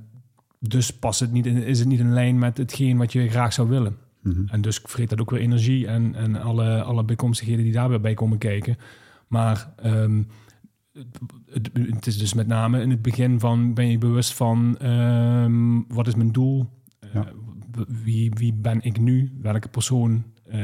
dus 0.59 0.91
past 0.91 1.19
het 1.19 1.31
niet 1.31 1.45
in, 1.45 1.63
is 1.63 1.79
het 1.79 1.87
niet 1.87 1.99
in 1.99 2.13
lijn 2.13 2.39
met 2.39 2.57
hetgeen 2.57 2.97
wat 2.97 3.11
je 3.13 3.29
graag 3.29 3.53
zou 3.53 3.69
willen. 3.69 3.97
Mhm. 4.21 4.43
En 4.47 4.61
dus 4.61 4.79
vreet 4.83 5.09
dat 5.09 5.21
ook 5.21 5.29
weer 5.29 5.39
energie 5.39 5.87
en, 5.87 6.15
en 6.15 6.35
alle, 6.41 6.83
alle 6.83 7.03
bijkomstigheden 7.03 7.63
die 7.63 7.73
daarbij 7.73 8.01
bij 8.01 8.13
komen 8.13 8.37
kijken. 8.37 8.77
Maar 9.27 9.73
ehm, 9.75 10.23
het, 11.49 11.69
het, 11.73 12.07
is 12.07 12.17
dus 12.17 12.33
met 12.33 12.47
name 12.47 12.81
in 12.81 12.89
het 12.89 13.01
begin 13.01 13.39
van 13.39 13.73
ben 13.73 13.87
je 13.87 13.97
bewust 13.97 14.33
van 14.33 14.77
ehm, 14.77 15.81
wat 15.87 16.07
is 16.07 16.15
mijn 16.15 16.31
doel? 16.31 16.69
Ja. 17.13 17.25
Eh, 17.25 17.31
wie, 18.03 18.31
wie 18.33 18.53
ben 18.53 18.81
ik 18.81 18.99
nu? 18.99 19.31
Welke 19.41 19.67
persoon 19.67 20.23
eh, 20.45 20.59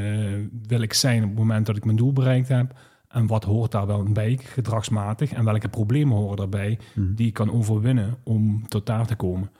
wil 0.67 0.81
ik 0.81 0.93
zijn 0.93 1.23
op 1.23 1.29
het 1.29 1.37
moment 1.37 1.65
dat 1.65 1.77
ik 1.77 1.85
mijn 1.85 1.97
doel 1.97 2.13
bereikt 2.13 2.47
heb? 2.47 2.79
En 3.07 3.27
wat 3.27 3.43
hoort 3.43 3.71
daar 3.71 3.87
wel 3.87 4.03
bij, 4.03 4.39
gedragsmatig? 4.41 5.31
En 5.31 5.43
welke 5.45 5.67
problemen 5.69 6.17
horen 6.17 6.37
daarbij 6.37 6.79
Mhm. 6.95 7.13
die 7.15 7.27
ik 7.27 7.33
kan 7.33 7.51
overwinnen 7.51 8.17
om 8.23 8.67
tot 8.67 8.85
daar 8.85 9.07
te 9.07 9.15
komen? 9.15 9.51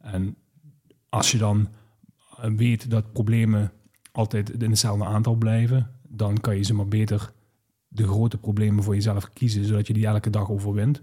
En 0.00 0.36
als 1.08 1.32
je 1.32 1.38
dan 1.38 1.68
weet 2.56 2.90
dat 2.90 3.12
problemen 3.12 3.72
altijd 4.12 4.62
in 4.62 4.70
hetzelfde 4.70 5.04
aantal 5.04 5.34
blijven, 5.34 5.90
dan 6.08 6.40
kan 6.40 6.56
je 6.56 6.62
ze 6.62 6.74
maar 6.74 6.88
beter 6.88 7.32
de 7.88 8.06
grote 8.06 8.38
problemen 8.38 8.84
voor 8.84 8.94
jezelf 8.94 9.32
kiezen, 9.32 9.64
zodat 9.64 9.86
je 9.86 9.92
die 9.92 10.06
elke 10.06 10.30
dag 10.30 10.50
overwint. 10.50 11.02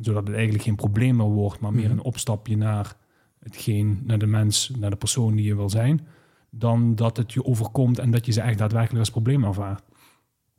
Zodat 0.00 0.26
het 0.26 0.34
eigenlijk 0.34 0.64
geen 0.64 0.76
probleem 0.76 1.16
meer 1.16 1.26
wordt, 1.26 1.60
maar 1.60 1.72
meer 1.72 1.88
Mhm. 1.88 1.92
een 1.92 2.02
opstapje 2.04 2.56
naar 2.56 2.96
hetgeen, 3.38 4.00
naar 4.04 4.18
de 4.18 4.26
mens, 4.26 4.72
naar 4.78 4.90
de 4.90 4.96
persoon 4.96 5.34
die 5.34 5.44
je 5.44 5.56
wil 5.56 5.70
zijn, 5.70 6.06
dan 6.50 6.94
dat 6.94 7.16
het 7.16 7.32
je 7.32 7.44
overkomt 7.44 7.98
en 7.98 8.10
dat 8.10 8.26
je 8.26 8.32
ze 8.32 8.40
echt 8.40 8.58
daadwerkelijk 8.58 8.98
als 8.98 9.10
probleem 9.10 9.44
ervaart. 9.44 9.82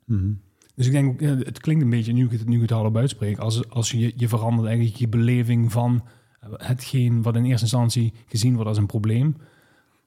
Mhm. 0.04 0.32
Dus 0.74 0.86
ik 0.86 0.92
denk, 0.92 1.20
eh, 1.20 1.28
het 1.28 1.60
klinkt 1.60 1.82
een 1.82 1.90
beetje, 1.90 2.12
nu 2.12 2.24
ik 2.24 2.30
het, 2.30 2.48
nu 2.48 2.62
ik 2.62 2.70
het 2.70 2.96
uitspreek, 2.96 3.38
als, 3.38 3.70
als 3.70 3.90
je, 3.90 4.12
je 4.16 4.28
verandert 4.28 4.66
eigenlijk 4.66 4.96
je 4.96 5.08
beleving 5.08 5.72
van 5.72 6.04
hetgeen 6.50 7.22
wat 7.22 7.36
in 7.36 7.44
eerste 7.44 7.62
instantie 7.62 8.12
gezien 8.26 8.54
wordt 8.54 8.68
als 8.68 8.78
een 8.78 8.86
probleem. 8.86 9.36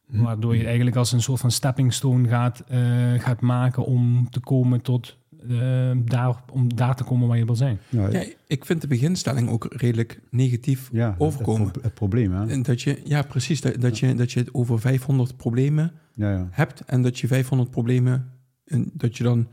Mhm. 0.07 0.23
Waardoor 0.23 0.51
je 0.51 0.57
het 0.57 0.67
eigenlijk 0.67 0.97
als 0.97 1.11
een 1.11 1.21
soort 1.21 1.39
van 1.39 1.51
stepping 1.51 1.93
stone 1.93 2.27
gaat, 2.27 2.59
eh, 2.67 3.13
gaat 3.13 3.41
maken 3.41 3.85
om 3.85 4.29
te 4.29 4.39
komen 4.39 4.81
tot 4.81 5.17
eh, 5.49 5.91
daar, 6.05 6.35
om 6.51 6.75
daar 6.75 6.95
te 6.95 7.03
komen 7.03 7.27
waar 7.27 7.37
je 7.37 7.45
wil 7.45 7.55
zijn. 7.55 7.79
Ja, 7.89 8.07
Ja, 8.09 8.23
ik 8.47 8.65
vind 8.65 8.81
de 8.81 8.87
beginstelling 8.87 9.49
ook 9.49 9.65
redelijk 9.69 10.21
negatief 10.29 10.89
ja, 10.91 11.15
overkomen. 11.17 11.61
Het, 11.63 11.71
pro- 11.71 11.81
het 11.81 11.93
probleem, 11.93 12.33
hè? 12.33 12.47
En 12.47 12.63
dat 12.63 12.81
je, 12.81 13.01
ja, 13.03 13.21
precies, 13.21 13.61
dat, 13.61 13.81
dat, 13.81 13.99
je, 13.99 14.15
dat 14.15 14.31
je 14.31 14.39
het 14.39 14.53
over 14.53 14.79
500 14.79 15.37
problemen 15.37 15.91
Ja, 16.13 16.31
ja. 16.31 16.47
hebt 16.51 16.81
en 16.85 17.01
dat 17.01 17.19
je 17.19 17.27
500 17.27 17.69
problemen, 17.69 18.31
en 18.65 18.91
dat 18.93 19.17
je 19.17 19.23
dan 19.23 19.47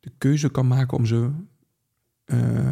de 0.00 0.12
keuze 0.18 0.50
kan 0.50 0.66
maken 0.66 0.98
om 0.98 1.06
ze, 1.06 1.30
eh, 2.24 2.70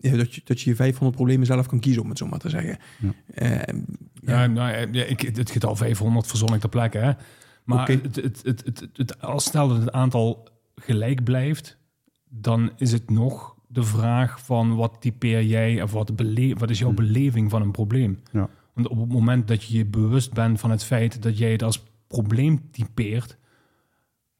dat, 0.00 0.34
je, 0.34 0.40
dat 0.44 0.60
je 0.60 0.70
je 0.70 0.76
500 0.76 1.16
problemen 1.16 1.46
zelf 1.46 1.66
kan 1.66 1.80
kiezen, 1.80 2.02
om 2.02 2.08
het 2.08 2.18
zo 2.18 2.26
maar 2.26 2.38
te 2.38 2.48
zeggen. 2.48 2.78
Ja. 2.98 3.12
Eh, 3.34 3.74
Ja, 4.20 4.42
ja. 4.42 4.46
nou, 4.46 4.72
eh, 4.72 4.92
ja, 4.92 5.04
ik, 5.04 5.20
het 5.20 5.50
getal 5.50 5.76
500 5.76 6.26
verzon 6.26 6.54
ik 6.54 6.60
ter 6.60 6.68
plekke. 6.68 6.98
Hè? 6.98 7.12
Maar 7.64 7.88
het, 7.88 8.16
het, 8.16 8.42
het, 8.42 8.64
het, 8.64 8.88
het, 8.92 9.20
als 9.22 9.44
stel 9.44 9.68
dat 9.68 9.78
het 9.78 9.92
aantal 9.92 10.48
gelijk 10.74 11.24
blijft, 11.24 11.78
dan 12.28 12.70
is 12.76 12.92
het 12.92 13.10
nog 13.10 13.54
de 13.66 13.82
vraag 13.82 14.44
van 14.44 14.76
wat 14.76 14.96
typeer 15.00 15.42
jij 15.42 15.82
of 15.82 15.92
wat, 15.92 16.16
bele 16.16 16.54
wat 16.54 16.70
is 16.70 16.78
jouw 16.78 16.92
Hmm. 16.94 16.96
beleving 16.96 17.50
van 17.50 17.62
een 17.62 17.70
probleem? 17.70 18.18
Ja. 18.32 18.48
Want 18.74 18.88
op 18.88 18.98
het 19.00 19.08
moment 19.08 19.48
dat 19.48 19.64
je 19.64 19.78
je 19.78 19.84
bewust 19.84 20.32
bent 20.32 20.60
van 20.60 20.70
het 20.70 20.84
feit 20.84 21.22
dat 21.22 21.38
jij 21.38 21.52
het 21.52 21.62
als 21.62 21.84
probleem 22.06 22.70
typeert, 22.70 23.38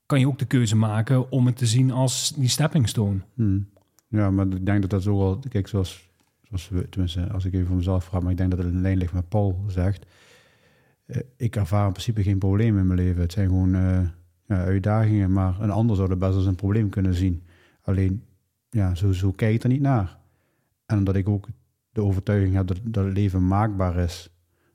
kan 0.06 0.20
je 0.20 0.26
ook 0.26 0.38
de 0.38 0.44
keuze 0.44 0.76
maken 0.76 1.30
om 1.30 1.46
het 1.46 1.56
te 1.56 1.66
zien 1.66 1.90
als 1.90 2.32
die 2.36 2.48
stepping 2.48 2.88
stone. 2.88 3.20
Hmm. 3.34 3.68
Ja, 4.10 4.30
maar 4.30 4.46
ik 4.46 4.66
denk 4.66 4.80
dat 4.80 4.90
dat 4.90 5.02
zo 5.02 5.18
wel... 5.18 5.38
Kijk, 5.48 5.68
zoals, 5.68 6.10
zoals 6.42 6.68
we, 6.68 6.88
tenminste, 6.88 7.32
als 7.32 7.44
ik 7.44 7.54
even 7.54 7.66
voor 7.66 7.76
mezelf 7.76 8.04
vraag... 8.04 8.22
maar 8.22 8.30
ik 8.30 8.36
denk 8.36 8.50
dat 8.50 8.58
het 8.58 8.72
in 8.72 8.80
lijn 8.80 8.98
ligt 8.98 9.12
met 9.12 9.28
Paul 9.28 9.64
zegt... 9.66 10.06
eh, 11.06 11.20
ik 11.36 11.56
ervaar 11.56 11.86
in 11.86 11.92
principe 11.92 12.22
geen 12.22 12.38
problemen 12.38 12.80
in 12.80 12.86
mijn 12.86 12.98
leven. 12.98 13.20
Het 13.22 13.32
zijn 13.32 13.48
gewoon 13.48 13.74
eh, 13.74 14.00
ja, 14.46 14.64
uitdagingen, 14.64 15.32
maar 15.32 15.60
een 15.60 15.70
ander 15.70 15.96
zou 15.96 16.08
dat 16.08 16.18
best 16.18 16.34
als 16.34 16.46
een 16.46 16.54
probleem 16.54 16.88
kunnen 16.88 17.14
zien. 17.14 17.42
Alleen, 17.82 18.22
ja, 18.70 18.94
zo, 18.94 19.12
zo 19.12 19.30
kijk 19.30 19.54
ik 19.54 19.62
er 19.62 19.68
niet 19.68 19.80
naar. 19.80 20.18
En 20.86 20.98
omdat 20.98 21.16
ik 21.16 21.28
ook 21.28 21.48
de 21.92 22.02
overtuiging 22.02 22.54
heb 22.54 22.66
dat, 22.66 22.80
dat 22.82 23.04
het 23.04 23.14
leven 23.14 23.46
maakbaar 23.46 23.96
is. 23.96 24.30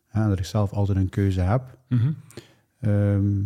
Hè, 0.07 0.27
dat 0.27 0.39
ik 0.39 0.45
zelf 0.45 0.73
altijd 0.73 0.97
een 0.97 1.09
keuze 1.09 1.41
heb. 1.41 1.77
Mhm. 1.89 2.11
ehm, 2.79 3.41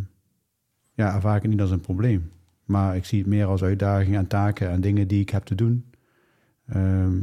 ja, 0.94 1.16
ervaar 1.16 1.36
ik 1.36 1.42
het 1.42 1.52
niet 1.52 1.62
als 1.62 1.72
een 1.72 1.82
probleem. 1.82 2.32
Maar 2.70 2.96
ik 2.96 3.06
zie 3.06 3.20
het 3.20 3.28
meer 3.28 3.46
als 3.46 3.64
uitdagingen 3.64 4.20
en 4.20 4.28
taken 4.28 4.70
en 4.70 4.82
dingen 4.82 5.08
die 5.08 5.22
ik 5.22 5.30
heb 5.30 5.44
te 5.44 5.56
doen. 5.56 5.86
Ehm, 6.68 7.18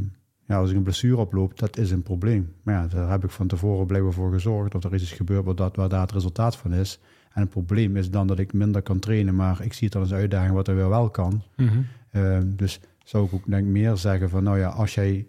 ja, 0.47 0.57
als 0.57 0.69
ik 0.69 0.75
een 0.75 0.83
blessure 0.83 1.17
oploop, 1.17 1.59
dat 1.59 1.77
is 1.77 1.91
een 1.91 2.03
probleem. 2.03 2.53
Maar 2.63 2.75
ja, 2.75 2.87
daar 2.87 3.09
heb 3.09 3.23
ik 3.23 3.29
van 3.29 3.47
tevoren 3.47 3.87
blijkbaar 3.87 4.13
voor 4.13 4.31
gezorgd. 4.31 4.75
Of 4.75 4.83
er 4.83 4.93
is 4.93 5.01
iets 5.01 5.11
gebeurd 5.11 5.45
waar, 5.45 5.55
dat, 5.55 5.75
waar 5.75 5.89
daar 5.89 6.01
het 6.01 6.11
resultaat 6.11 6.57
van 6.57 6.73
is. 6.73 6.99
En 7.33 7.41
het 7.41 7.49
probleem 7.49 7.97
is 7.97 8.11
dan 8.11 8.27
dat 8.27 8.39
ik 8.39 8.53
minder 8.53 8.81
kan 8.81 8.99
trainen. 8.99 9.35
Maar 9.35 9.61
ik 9.61 9.73
zie 9.73 9.83
het 9.83 9.93
dan 9.93 10.01
als 10.01 10.13
uitdaging 10.13 10.53
wat 10.53 10.67
er 10.67 10.75
weer 10.75 10.89
wel 10.89 11.09
kan. 11.09 11.41
Mhm. 11.55 11.81
Ehm, 12.11 12.55
dus 12.55 12.79
zou 13.03 13.25
ik 13.25 13.33
ook 13.33 13.45
denk 13.45 13.67
meer 13.67 13.97
zeggen 13.97 14.29
van... 14.29 14.43
Nou 14.43 14.57
ja, 14.57 14.69
als 14.69 14.93
jij 14.93 15.27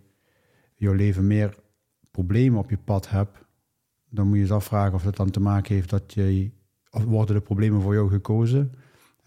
jouw 0.74 0.92
leven 0.92 1.26
meer 1.26 1.54
problemen 2.10 2.58
op 2.58 2.70
je 2.70 2.78
pad 2.84 3.10
hebt... 3.10 3.38
dan 4.10 4.26
moet 4.26 4.36
je 4.36 4.42
eens 4.42 4.50
afvragen 4.50 4.94
of 4.94 5.02
dat 5.02 5.16
dan 5.16 5.30
te 5.30 5.40
maken 5.40 5.74
heeft 5.74 5.90
dat 5.90 6.14
je... 6.14 6.50
Of 6.90 7.04
worden 7.04 7.34
de 7.34 7.42
problemen 7.42 7.80
voor 7.80 7.94
jou 7.94 8.10
gekozen? 8.10 8.72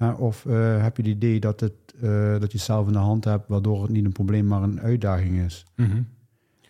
Hè, 0.01 0.11
of 0.11 0.45
eh, 0.45 0.81
heb 0.81 0.97
je 0.97 1.03
het 1.03 1.11
idee 1.11 1.39
dat, 1.39 1.59
het, 1.59 1.73
eh, 2.01 2.31
dat 2.31 2.51
je 2.51 2.57
het 2.57 2.65
zelf 2.65 2.87
in 2.87 2.93
de 2.93 2.99
hand 2.99 3.23
hebt... 3.25 3.47
waardoor 3.47 3.81
het 3.81 3.91
niet 3.91 4.05
een 4.05 4.11
probleem, 4.11 4.45
maar 4.47 4.63
een 4.63 4.79
uitdaging 4.79 5.39
is? 5.39 5.65
Mhm. 5.75 6.01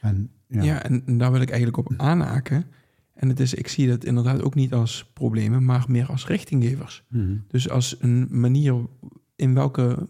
En, 0.02 0.32
ja. 0.48 0.62
Ja, 0.64 0.84
en, 0.84 1.04
en 1.06 1.18
daar 1.18 1.32
wil 1.32 1.42
ik 1.42 1.50
eigenlijk 1.50 1.78
op 1.78 1.94
aanhaken. 1.98 2.66
En 3.14 3.30
het 3.30 3.40
is, 3.40 3.54
ik 3.54 3.68
zie 3.68 3.88
dat 3.88 4.04
inderdaad 4.04 4.42
ook 4.42 4.56
niet 4.56 4.74
als 4.74 5.10
problemen, 5.14 5.66
maar 5.66 5.86
meer 5.88 6.06
als 6.08 6.28
richtinggevers. 6.28 7.04
Mhm. 7.08 7.36
Dus 7.48 7.70
als 7.70 7.96
een 8.00 8.28
manier 8.30 8.76
in 9.36 9.54
welke, 9.54 10.08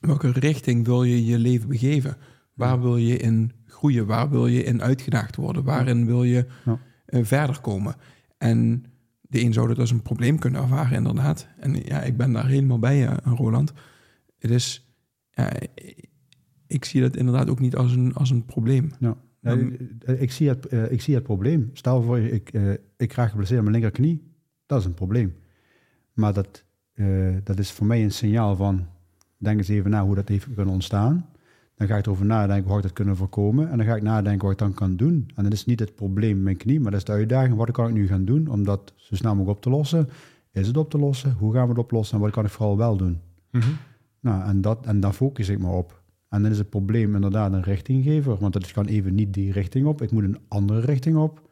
welke 0.00 0.30
richting 0.30 0.84
wil 0.84 1.02
je 1.02 1.24
je 1.26 1.38
leven 1.38 1.68
begeven? 1.68 2.16
Waar 2.54 2.80
wil 2.80 2.96
je 2.96 3.16
in 3.16 3.52
groeien? 3.66 4.06
Waar 4.06 4.30
wil 4.30 4.46
je 4.46 4.62
in 4.64 4.82
uitgedaagd 4.82 5.36
worden? 5.36 5.64
Waarin 5.64 6.06
wil 6.06 6.24
je 6.24 6.46
Ja. 6.64 6.78
eh, 7.06 7.24
verder 7.24 7.60
komen? 7.60 7.94
En 8.38 8.84
de 9.34 9.44
een 9.44 9.52
zou 9.52 9.68
dat 9.68 9.78
als 9.78 9.90
een 9.90 10.02
probleem 10.02 10.38
kunnen 10.38 10.62
ervaren, 10.62 10.96
inderdaad. 10.96 11.48
En 11.58 11.74
ja, 11.74 12.02
ik 12.02 12.16
ben 12.16 12.32
daar 12.32 12.46
helemaal 12.46 12.78
bij, 12.78 13.04
Roland. 13.24 13.72
Het 14.38 14.50
is, 14.50 14.94
ja, 15.30 15.52
ik 16.66 16.84
zie 16.84 17.00
dat 17.00 17.16
inderdaad 17.16 17.50
ook 17.50 17.60
niet 17.60 17.76
als 17.76 17.92
een, 17.92 18.14
als 18.14 18.30
een 18.30 18.44
probleem. 18.44 18.90
Ja. 18.98 19.16
Eh, 19.40 20.20
ik, 20.20 20.32
zie 20.32 20.48
het, 20.48 20.66
eh, 20.66 20.92
ik 20.92 21.00
zie 21.00 21.14
het 21.14 21.22
probleem. 21.22 21.70
Stel 21.72 22.02
voor, 22.02 22.18
ik, 22.18 22.48
eh, 22.52 22.72
ik 22.96 23.12
raak 23.12 23.30
geblesseerd 23.30 23.58
aan 23.58 23.70
mijn 23.70 23.76
linkerknie. 23.76 24.32
Dat 24.66 24.80
is 24.80 24.86
een 24.86 24.94
probleem. 24.94 25.34
Maar 26.12 26.32
dat, 26.32 26.64
dat 27.44 27.58
is 27.58 27.72
voor 27.72 27.86
mij 27.86 28.02
een 28.02 28.12
signaal 28.12 28.56
van... 28.56 28.86
denk 29.36 29.58
eens 29.58 29.68
even 29.68 29.90
na 29.90 30.04
hoe 30.04 30.14
dat 30.14 30.28
heeft 30.28 30.54
kunnen 30.54 30.74
ontstaan. 30.74 31.28
Dan 31.74 31.86
ga 31.86 31.96
ik 31.96 32.06
erover 32.06 32.26
nadenken 32.26 32.68
hoe 32.68 32.76
ik 32.76 32.82
dat 32.82 32.92
kunnen 32.92 33.16
voorkomen. 33.16 33.70
En 33.70 33.76
dan 33.76 33.86
ga 33.86 33.94
ik 33.94 34.02
nadenken 34.02 34.42
wat 34.42 34.52
ik 34.52 34.58
dan 34.58 34.74
kan 34.74 34.96
doen. 34.96 35.30
En 35.34 35.44
dat 35.44 35.52
is 35.52 35.64
niet 35.64 35.80
het 35.80 35.94
probleem 35.94 36.42
mijn 36.42 36.56
knie, 36.56 36.80
maar 36.80 36.90
dat 36.90 37.00
is 37.00 37.06
de 37.06 37.12
uitdaging. 37.12 37.56
Wat 37.56 37.70
kan 37.70 37.88
ik 37.88 37.94
nu 37.94 38.06
gaan 38.06 38.24
doen 38.24 38.48
om 38.48 38.64
dat 38.64 38.92
zo 38.96 39.14
snel 39.14 39.34
mogelijk 39.34 39.56
op 39.56 39.62
te 39.62 39.70
lossen? 39.70 40.08
Is 40.52 40.66
het 40.66 40.76
op 40.76 40.90
te 40.90 40.98
lossen? 40.98 41.36
Hoe 41.38 41.52
gaan 41.52 41.62
we 41.62 41.68
het 41.68 41.78
oplossen? 41.78 42.16
En 42.16 42.22
wat 42.22 42.32
kan 42.32 42.44
ik 42.44 42.50
vooral 42.50 42.76
wel 42.76 42.96
doen? 42.96 43.20
Mhm. 43.50 43.70
Nou, 44.20 44.44
en, 44.44 44.60
dat, 44.60 44.86
en 44.86 45.00
daar 45.00 45.12
focus 45.12 45.48
ik 45.48 45.58
me 45.58 45.68
op. 45.68 46.02
En 46.28 46.42
dan 46.42 46.50
is 46.50 46.58
het 46.58 46.70
probleem 46.70 47.14
inderdaad 47.14 47.52
een 47.52 47.62
richtinggever, 47.62 48.36
want 48.36 48.54
het 48.54 48.72
kan 48.72 48.86
even 48.86 49.14
niet 49.14 49.34
die 49.34 49.52
richting 49.52 49.86
op. 49.86 50.02
Ik 50.02 50.10
moet 50.10 50.24
een 50.24 50.38
andere 50.48 50.80
richting 50.80 51.16
op. 51.16 51.42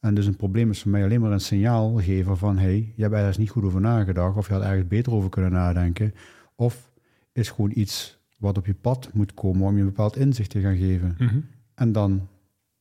En 0.00 0.14
dus 0.14 0.26
een 0.26 0.36
probleem 0.36 0.70
is 0.70 0.82
voor 0.82 0.90
mij 0.90 1.04
alleen 1.04 1.20
maar 1.20 1.32
een 1.32 1.40
signaalgever 1.40 2.36
van... 2.36 2.58
hey, 2.58 2.92
je 2.96 3.02
hebt 3.02 3.14
ergens 3.14 3.38
niet 3.38 3.50
goed 3.50 3.64
over 3.64 3.80
nagedacht... 3.80 4.36
of 4.36 4.46
je 4.46 4.52
had 4.52 4.62
ergens 4.62 4.86
beter 4.86 5.12
over 5.12 5.30
kunnen 5.30 5.52
nadenken. 5.52 6.14
Of 6.54 6.90
is 7.32 7.50
gewoon 7.50 7.72
iets 7.74 8.15
wat 8.36 8.58
op 8.58 8.66
je 8.66 8.74
pad 8.74 9.10
moet 9.12 9.34
komen... 9.34 9.66
om 9.66 9.74
je 9.74 9.80
een 9.80 9.86
bepaald 9.86 10.16
inzicht 10.16 10.50
te 10.50 10.60
gaan 10.60 10.76
geven. 10.76 11.14
Mhm. 11.18 11.38
En 11.74 11.92
dan 11.92 12.28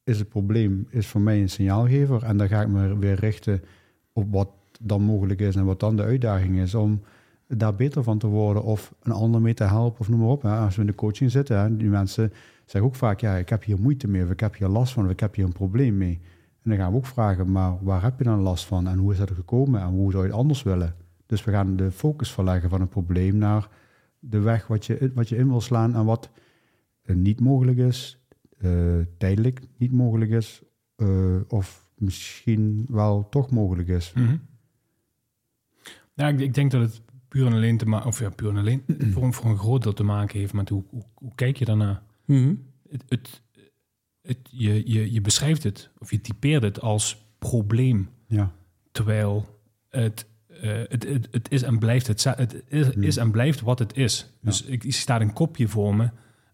is 0.03 0.19
het 0.19 0.29
probleem 0.29 0.87
is 0.89 1.07
voor 1.07 1.21
mij 1.21 1.41
een 1.41 1.49
signaalgever. 1.49 2.23
En 2.23 2.37
dan 2.37 2.47
ga 2.47 2.61
ik 2.61 2.67
me 2.67 2.97
weer 2.97 3.19
richten 3.19 3.61
op 4.13 4.31
wat 4.31 4.49
dan 4.81 5.01
mogelijk 5.01 5.39
is... 5.39 5.55
en 5.55 5.65
wat 5.65 5.79
dan 5.79 5.95
de 5.95 6.03
uitdaging 6.03 6.57
is 6.57 6.75
om 6.75 7.01
daar 7.47 7.75
beter 7.75 8.03
van 8.03 8.17
te 8.17 8.27
worden... 8.27 8.63
of 8.63 8.93
een 9.01 9.11
ander 9.11 9.41
mee 9.41 9.53
te 9.53 9.63
helpen 9.63 9.99
of 9.99 10.09
noem 10.09 10.19
maar 10.19 10.29
op. 10.29 10.41
Hè. 10.41 10.55
Als 10.57 10.75
we 10.75 10.81
in 10.81 10.87
de 10.87 10.95
coaching 10.95 11.31
zitten, 11.31 11.59
hè, 11.59 11.77
die 11.77 11.89
mensen 11.89 12.33
zeggen 12.65 12.89
ook 12.89 12.95
vaak... 12.95 13.19
ja, 13.19 13.35
ik 13.35 13.49
heb 13.49 13.63
hier 13.63 13.79
moeite 13.79 14.07
mee, 14.07 14.23
of 14.23 14.29
ik 14.29 14.39
heb 14.39 14.55
hier 14.57 14.67
last 14.67 14.93
van, 14.93 15.05
of 15.05 15.11
ik 15.11 15.19
heb 15.19 15.35
hier 15.35 15.45
een 15.45 15.51
probleem 15.51 15.97
mee... 15.97 16.19
En 16.65 16.71
dan 16.71 16.79
gaan 16.79 16.91
we 16.91 16.97
ook 16.97 17.05
vragen, 17.05 17.51
maar 17.51 17.73
waar 17.81 18.01
heb 18.01 18.17
je 18.17 18.23
dan 18.23 18.39
last 18.39 18.65
van? 18.65 18.87
En 18.87 18.97
hoe 18.97 19.11
is 19.11 19.17
dat 19.17 19.31
gekomen? 19.31 19.81
En 19.81 19.87
hoe 19.87 20.11
zou 20.11 20.23
je 20.23 20.29
het 20.29 20.37
anders 20.39 20.63
willen? 20.63 20.95
Dus 21.25 21.43
we 21.43 21.51
gaan 21.51 21.75
de 21.75 21.91
focus 21.91 22.31
verleggen 22.31 22.69
van 22.69 22.81
een 22.81 22.87
probleem 22.87 23.37
naar 23.37 23.69
de 24.29 24.39
weg 24.39 24.67
wat 24.67 24.85
je, 24.85 25.11
wat 25.13 25.29
je 25.29 25.35
in 25.37 25.47
wil 25.47 25.61
slaan 25.61 25.95
en 25.95 26.05
wat 26.05 26.29
eh, 27.01 27.15
niet 27.15 27.39
mogelijk 27.39 27.77
is, 27.77 28.19
eh, 28.57 28.95
tijdelijk 29.17 29.61
niet 29.77 29.91
mogelijk 29.91 30.31
is, 30.31 30.61
eh, 30.95 31.39
of 31.47 31.89
misschien 31.97 32.85
wel 32.89 33.29
toch 33.29 33.51
mogelijk 33.51 33.87
is. 33.87 34.13
Mhm. 34.15 34.37
Ja, 36.13 36.27
ik, 36.27 36.39
ik 36.39 36.53
denk 36.53 36.71
dat 36.71 36.81
het 36.81 37.01
puur 37.27 37.45
en 37.45 37.53
alleen 37.53 37.77
te 37.77 37.85
maken, 37.85 38.07
of 38.07 38.19
ja, 38.19 38.29
puur 38.29 38.49
en 38.49 38.57
alleen 38.57 38.83
voor, 39.11 39.23
een- 39.23 39.33
voor 39.33 39.49
een 39.49 39.57
groot 39.57 39.83
deel 39.83 39.93
te 39.93 40.03
maken 40.03 40.39
heeft 40.39 40.53
met 40.53 40.69
hoe, 40.69 40.83
hoe, 40.89 41.03
hoe 41.13 41.31
kijk 41.35 41.57
je 41.57 41.65
daarna? 41.65 42.03
Het, 42.89 43.03
het, 43.09 43.41
het, 44.21 44.37
je, 44.43 44.91
je, 44.93 45.11
je 45.11 45.21
beschrijft 45.21 45.63
het, 45.63 45.89
of 45.99 46.11
je 46.11 46.21
typeert 46.21 46.63
het 46.63 46.81
als 46.81 47.25
probleem, 47.39 48.09
Ja, 48.27 48.51
terwijl 48.91 49.45
het, 49.89 50.27
eh, 50.61 50.71
het, 50.87 51.07
het, 51.07 51.27
het 51.31 51.51
is 51.51 51.63
en 51.63 51.79
blijft 51.79 52.07
het, 52.07 52.23
het 52.23 52.63
is, 52.67 52.89
is 52.89 53.17
en 53.17 53.31
blijft 53.31 53.61
wat 53.61 53.79
het 53.79 53.97
is. 53.97 54.29
Dus 54.41 54.63
ik, 54.63 54.83
ik 54.83 54.93
staat 54.93 55.21
een 55.21 55.33
kopje 55.33 55.67
voor 55.67 55.95
me. 55.95 56.09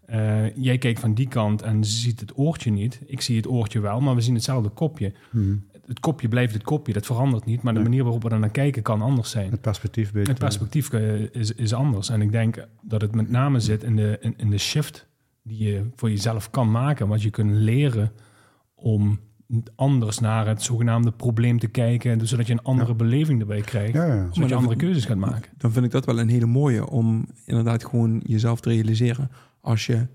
Eh, 0.06 0.56
jij 0.56 0.78
kijkt 0.78 1.00
van 1.00 1.14
die 1.14 1.28
kant 1.28 1.62
en 1.62 1.84
ziet 1.86 2.20
het 2.20 2.38
oortje 2.38 2.72
niet. 2.72 3.02
Ik 3.06 3.22
zie 3.22 3.36
het 3.36 3.48
oortje 3.48 3.80
wel, 3.80 4.00
maar 4.02 4.16
we 4.16 4.22
zien 4.22 4.34
hetzelfde 4.34 4.70
kopje. 4.70 5.14
Mhm. 5.30 5.56
Het 5.86 6.00
kopje 6.00 6.28
blijft 6.28 6.54
het 6.54 6.64
kopje, 6.64 6.94
dat 6.94 7.06
verandert 7.06 7.46
niet. 7.46 7.62
Maar 7.62 7.74
de 7.74 7.80
Nee. 7.80 7.88
manier 7.90 8.04
waarop 8.04 8.24
we 8.24 8.30
er 8.30 8.40
naar 8.40 8.50
kijken 8.50 8.82
kan 8.82 9.02
anders 9.02 9.30
zijn. 9.30 9.52
het 9.52 9.62
perspectief 9.62 10.12
beter. 10.12 10.30
Het 10.30 10.40
perspectief 10.40 10.94
eh, 10.94 11.20
is, 11.20 11.54
is 11.54 11.74
anders. 11.74 12.10
En 12.10 12.22
ik 12.22 12.32
denk 12.32 12.68
dat 12.82 13.02
het 13.02 13.16
met 13.16 13.30
name 13.30 13.60
zit 13.60 13.84
in 13.84 13.96
de, 13.96 14.18
in, 14.22 14.34
in 14.38 14.50
de 14.50 14.58
shift 14.58 15.08
die 15.44 15.58
je 15.58 15.86
voor 15.96 16.10
jezelf 16.10 16.50
kan 16.50 16.72
maken. 16.72 17.08
Wat 17.08 17.22
je 17.22 17.30
kunt 17.30 17.52
leren 17.52 18.12
om 18.76 19.20
anders 19.76 20.20
naar 20.20 20.48
het 20.48 20.62
zogenaamde 20.62 21.12
probleem 21.12 21.60
te 21.60 21.68
kijken. 21.68 22.18
dus 22.18 22.30
Zodat 22.30 22.48
je 22.48 22.54
een 22.54 22.62
andere 22.62 22.94
beleving 22.96 23.40
erbij 23.40 23.62
krijgt. 23.62 23.94
Ja, 23.94 24.06
ja. 24.06 24.14
Zodat 24.14 24.38
Maar 24.38 24.48
je 24.48 24.56
andere 24.56 24.76
keuzes 24.76 25.06
gaat 25.06 25.18
maken. 25.18 25.52
Dan 25.58 25.72
vind 25.72 25.86
ik 25.86 25.92
dat 25.92 26.06
wel 26.06 26.20
een 26.20 26.30
hele 26.30 26.46
mooie 26.46 26.90
om 26.90 27.26
inderdaad 27.46 27.86
gewoon 27.86 28.22
jezelf 28.26 28.62
te 28.62 28.70
realiseren. 28.70 29.32
Als 29.62 29.86
je 29.86 30.08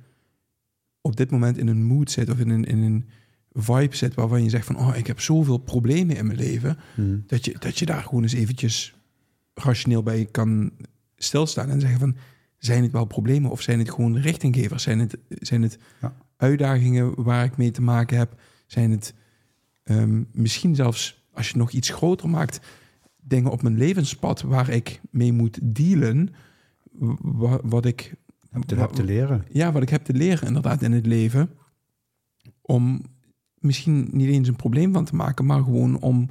op 1.01 1.17
dit 1.17 1.31
moment 1.31 1.59
in 1.59 1.69
een 1.69 1.85
mood 1.85 2.11
zit 2.11 2.31
of 2.31 2.39
in 2.39 2.51
een, 2.51 2.65
in 2.65 2.83
een 2.83 3.05
vibe 3.53 3.97
zit 3.97 4.15
waarvan 4.15 4.43
je 4.43 4.51
zegt 4.51 4.67
van 4.67 4.79
oh, 4.79 4.97
ik 4.97 5.07
heb 5.07 5.21
zoveel 5.21 5.59
problemen 5.59 6.17
in 6.17 6.27
mijn 6.27 6.39
leven. 6.39 6.79
Mhm. 6.97 7.19
Dat 7.27 7.45
je, 7.45 7.57
dat 7.59 7.79
je 7.79 7.87
daar 7.87 8.03
gewoon 8.03 8.23
eens 8.23 8.33
eventjes 8.33 8.95
rationeel 9.55 10.03
bij 10.03 10.29
kan 10.31 10.71
stilstaan 11.17 11.69
en 11.69 11.81
zeggen 11.81 11.99
van 11.99 12.17
zijn 12.59 12.83
het 12.83 12.93
wel 12.93 13.05
problemen 13.05 13.51
of 13.51 13.63
zijn 13.63 13.79
het 13.79 13.91
gewoon 13.91 14.17
richtinggevers? 14.19 14.83
Zijn 14.83 14.99
het, 14.99 15.17
zijn 15.29 15.63
het 15.63 15.79
Ja. 16.01 16.17
uitdagingen 16.37 17.23
waar 17.23 17.45
ik 17.45 17.57
mee 17.57 17.71
te 17.71 17.83
maken 17.83 18.19
heb? 18.19 18.41
Zijn 18.67 18.91
het 18.91 19.15
ehm, 19.87 20.23
misschien 20.33 20.75
zelfs 20.75 21.25
als 21.33 21.45
je 21.47 21.53
het 21.53 21.61
nog 21.61 21.71
iets 21.71 21.89
groter 21.91 22.29
maakt, 22.29 22.61
dingen 23.23 23.51
op 23.51 23.63
mijn 23.63 23.79
levenspad 23.79 24.41
waar 24.43 24.69
ik 24.69 25.01
mee 25.11 25.33
moet 25.33 25.59
dealen, 25.63 26.29
wa- 27.21 27.61
wat 27.63 27.85
ik 27.85 28.15
Te, 28.67 28.75
heb 28.75 28.91
te 28.91 29.05
leren. 29.05 29.45
ja, 29.49 29.73
wat 29.73 29.83
ik 29.83 29.89
heb 29.89 30.05
te 30.05 30.13
leren 30.15 30.47
inderdaad 30.47 30.83
in 30.83 30.93
het 30.93 31.07
leven. 31.07 31.51
Om 32.63 33.03
misschien 33.59 34.09
niet 34.13 34.29
eens 34.29 34.49
een 34.49 34.57
probleem 34.57 34.93
van 34.93 35.05
te 35.05 35.15
maken, 35.15 35.47
maar 35.47 35.63
gewoon 35.63 36.01
om, 36.01 36.31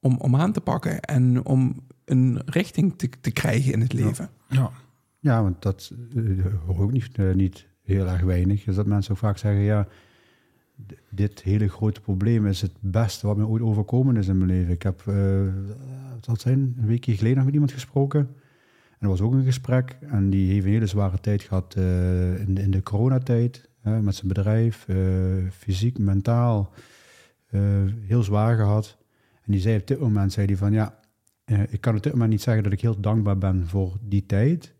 om, 0.00 0.16
om 0.16 0.36
aan 0.36 0.52
te 0.52 0.60
pakken 0.60 1.00
en 1.00 1.44
om 1.44 1.74
een 2.04 2.40
richting 2.46 2.98
te, 2.98 3.08
te 3.20 3.30
krijgen 3.30 3.72
in 3.72 3.80
het 3.80 3.92
leven. 3.92 4.30
Ja. 4.48 4.70
Ja, 5.18 5.42
want 5.42 5.62
dat 5.62 5.92
eh, 6.16 6.22
hoor 6.66 6.78
ook 6.80 6.92
niet, 6.92 7.08
eh, 7.18 7.34
niet 7.34 7.66
heel 7.82 8.06
erg 8.06 8.22
weinig. 8.22 8.64
Dus 8.64 8.74
dat 8.76 8.86
mensen 8.86 9.12
ook 9.12 9.18
vaak 9.18 9.38
zeggen, 9.38 9.62
ja, 9.62 9.86
dit 11.10 11.42
hele 11.42 11.68
grote 11.68 12.00
probleem 12.00 12.46
is 12.46 12.60
het 12.60 12.72
beste 12.80 13.26
wat 13.26 13.36
me 13.36 13.46
ooit 13.46 13.62
overkomen 13.62 14.16
is 14.16 14.28
in 14.28 14.38
mijn 14.38 14.50
leven. 14.50 14.72
Ik 14.72 14.82
heb, 14.82 15.04
het 16.26 16.40
zijn, 16.40 16.74
een 16.78 16.86
weekje 16.86 17.16
geleden 17.16 17.36
nog 17.36 17.44
met 17.44 17.54
iemand 17.54 17.72
gesproken. 17.72 18.20
En 18.90 18.98
er 18.98 19.08
was 19.08 19.20
ook 19.20 19.32
een 19.32 19.44
gesprek 19.44 19.96
en 20.00 20.30
die 20.30 20.52
heeft 20.52 20.64
een 20.64 20.72
hele 20.72 20.86
zware 20.86 21.20
tijd 21.20 21.42
gehad 21.42 21.74
eh, 21.74 22.40
in, 22.40 22.54
de, 22.54 22.62
in 22.62 22.70
de 22.70 22.82
coronatijd. 22.82 23.68
met 23.82 24.14
zijn 24.14 24.28
bedrijf, 24.28 24.88
eh, 24.88 24.96
fysiek, 25.50 25.98
mentaal, 25.98 26.72
heel 28.00 28.22
zwaar 28.22 28.56
gehad. 28.56 28.96
En 29.42 29.52
die 29.52 29.60
zei 29.60 29.78
op 29.78 29.86
dit 29.86 30.00
moment, 30.00 30.32
zei 30.32 30.46
die 30.46 30.56
van, 30.56 30.72
ja, 30.72 30.98
ik 31.68 31.80
kan 31.80 31.96
op 31.96 32.02
dit 32.02 32.12
moment 32.12 32.30
niet 32.30 32.42
zeggen 32.42 32.62
dat 32.62 32.72
ik 32.72 32.80
heel 32.80 33.00
dankbaar 33.00 33.38
ben 33.38 33.66
voor 33.66 33.96
die 34.00 34.26
tijd. 34.26 34.74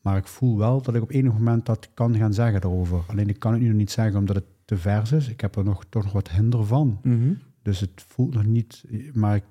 Maar 0.00 0.16
ik 0.16 0.26
voel 0.26 0.58
wel 0.58 0.82
dat 0.82 0.94
ik 0.94 1.02
op 1.02 1.10
enig 1.10 1.32
moment 1.32 1.66
dat 1.66 1.88
kan 1.94 2.16
gaan 2.16 2.34
zeggen 2.34 2.60
daarover. 2.60 3.04
Alleen 3.06 3.28
ik 3.28 3.38
kan 3.38 3.52
het 3.52 3.60
nu 3.60 3.68
nog 3.68 3.76
niet 3.76 3.90
zeggen 3.90 4.18
omdat 4.18 4.36
het 4.36 4.44
te 4.64 4.76
vers 4.76 5.12
is. 5.12 5.28
Ik 5.28 5.40
heb 5.40 5.56
er 5.56 5.64
nog, 5.64 5.84
toch 5.88 6.02
nog 6.02 6.12
wat 6.12 6.30
hinder 6.30 6.64
van. 6.64 7.00
Dus 7.62 7.80
het 7.80 8.04
voelt 8.08 8.34
nog 8.34 8.44
niet... 8.46 8.84
Maar 9.12 9.36
ik, 9.36 9.44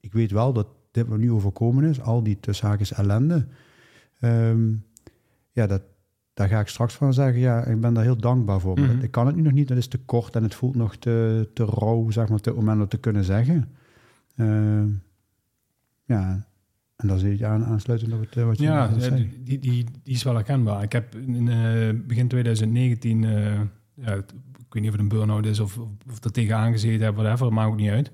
ik 0.00 0.12
weet 0.12 0.30
wel 0.30 0.52
dat 0.52 0.66
dit 0.90 1.06
wat 1.06 1.18
nu 1.18 1.32
overkomen 1.32 1.84
is, 1.84 2.00
al 2.00 2.22
die 2.22 2.40
tussenhaakjes 2.40 2.92
ellende... 2.92 3.46
ehm, 4.20 4.72
ja, 5.52 5.66
dat, 5.66 5.82
daar 6.34 6.48
ga 6.48 6.60
ik 6.60 6.68
straks 6.68 6.94
van 6.94 7.14
zeggen, 7.14 7.40
ja, 7.40 7.64
ik 7.64 7.80
ben 7.80 7.94
daar 7.94 8.04
heel 8.04 8.16
dankbaar 8.16 8.60
voor. 8.60 8.80
Mhm. 8.80 9.00
ik 9.00 9.10
kan 9.10 9.26
het 9.26 9.36
nu 9.36 9.42
nog 9.42 9.52
niet, 9.52 9.68
dat 9.68 9.76
is 9.76 9.86
te 9.88 9.98
kort 9.98 10.36
en 10.36 10.42
het 10.42 10.54
voelt 10.54 10.74
nog 10.74 10.96
te, 10.96 11.48
te 11.54 11.64
rauw, 11.64 12.10
zeg 12.10 12.28
maar, 12.28 12.38
op 12.38 12.44
dit 12.44 12.54
moment 12.54 12.80
om 12.80 12.88
te 12.88 12.98
kunnen 12.98 13.24
zeggen. 13.24 13.68
Eh, 14.34 14.84
ja, 16.04 16.46
en 16.96 17.08
dan 17.08 17.18
zie 17.18 17.38
je 17.38 17.46
aan, 17.46 17.64
aansluitend 17.64 18.12
op 18.12 18.20
het, 18.20 18.36
eh, 18.36 18.44
wat 18.44 18.58
je 18.58 18.64
Ja, 18.64 18.90
eh, 18.90 19.12
die, 19.14 19.58
die, 19.58 19.58
die 19.58 20.14
is 20.14 20.22
wel 20.22 20.34
herkenbaar. 20.34 20.82
Ik 20.82 20.92
heb 20.92 21.14
in 21.14 21.48
eh, 21.48 22.06
begin 22.06 22.28
2019, 22.28 23.24
eh, 23.24 23.60
ja, 23.94 24.22
ik 24.74 24.82
weet 24.82 24.82
niet 24.82 25.00
of 25.00 25.00
het 25.00 25.12
een 25.12 25.18
burn-out 25.18 25.46
is 25.46 25.60
of, 25.60 25.78
of 26.10 26.24
er 26.24 26.32
tegenaan 26.32 26.72
gezeten 26.72 27.04
heb, 27.04 27.14
whatever, 27.14 27.52
maakt 27.52 27.70
ook 27.70 27.76
niet 27.76 27.90
uit. 27.90 28.12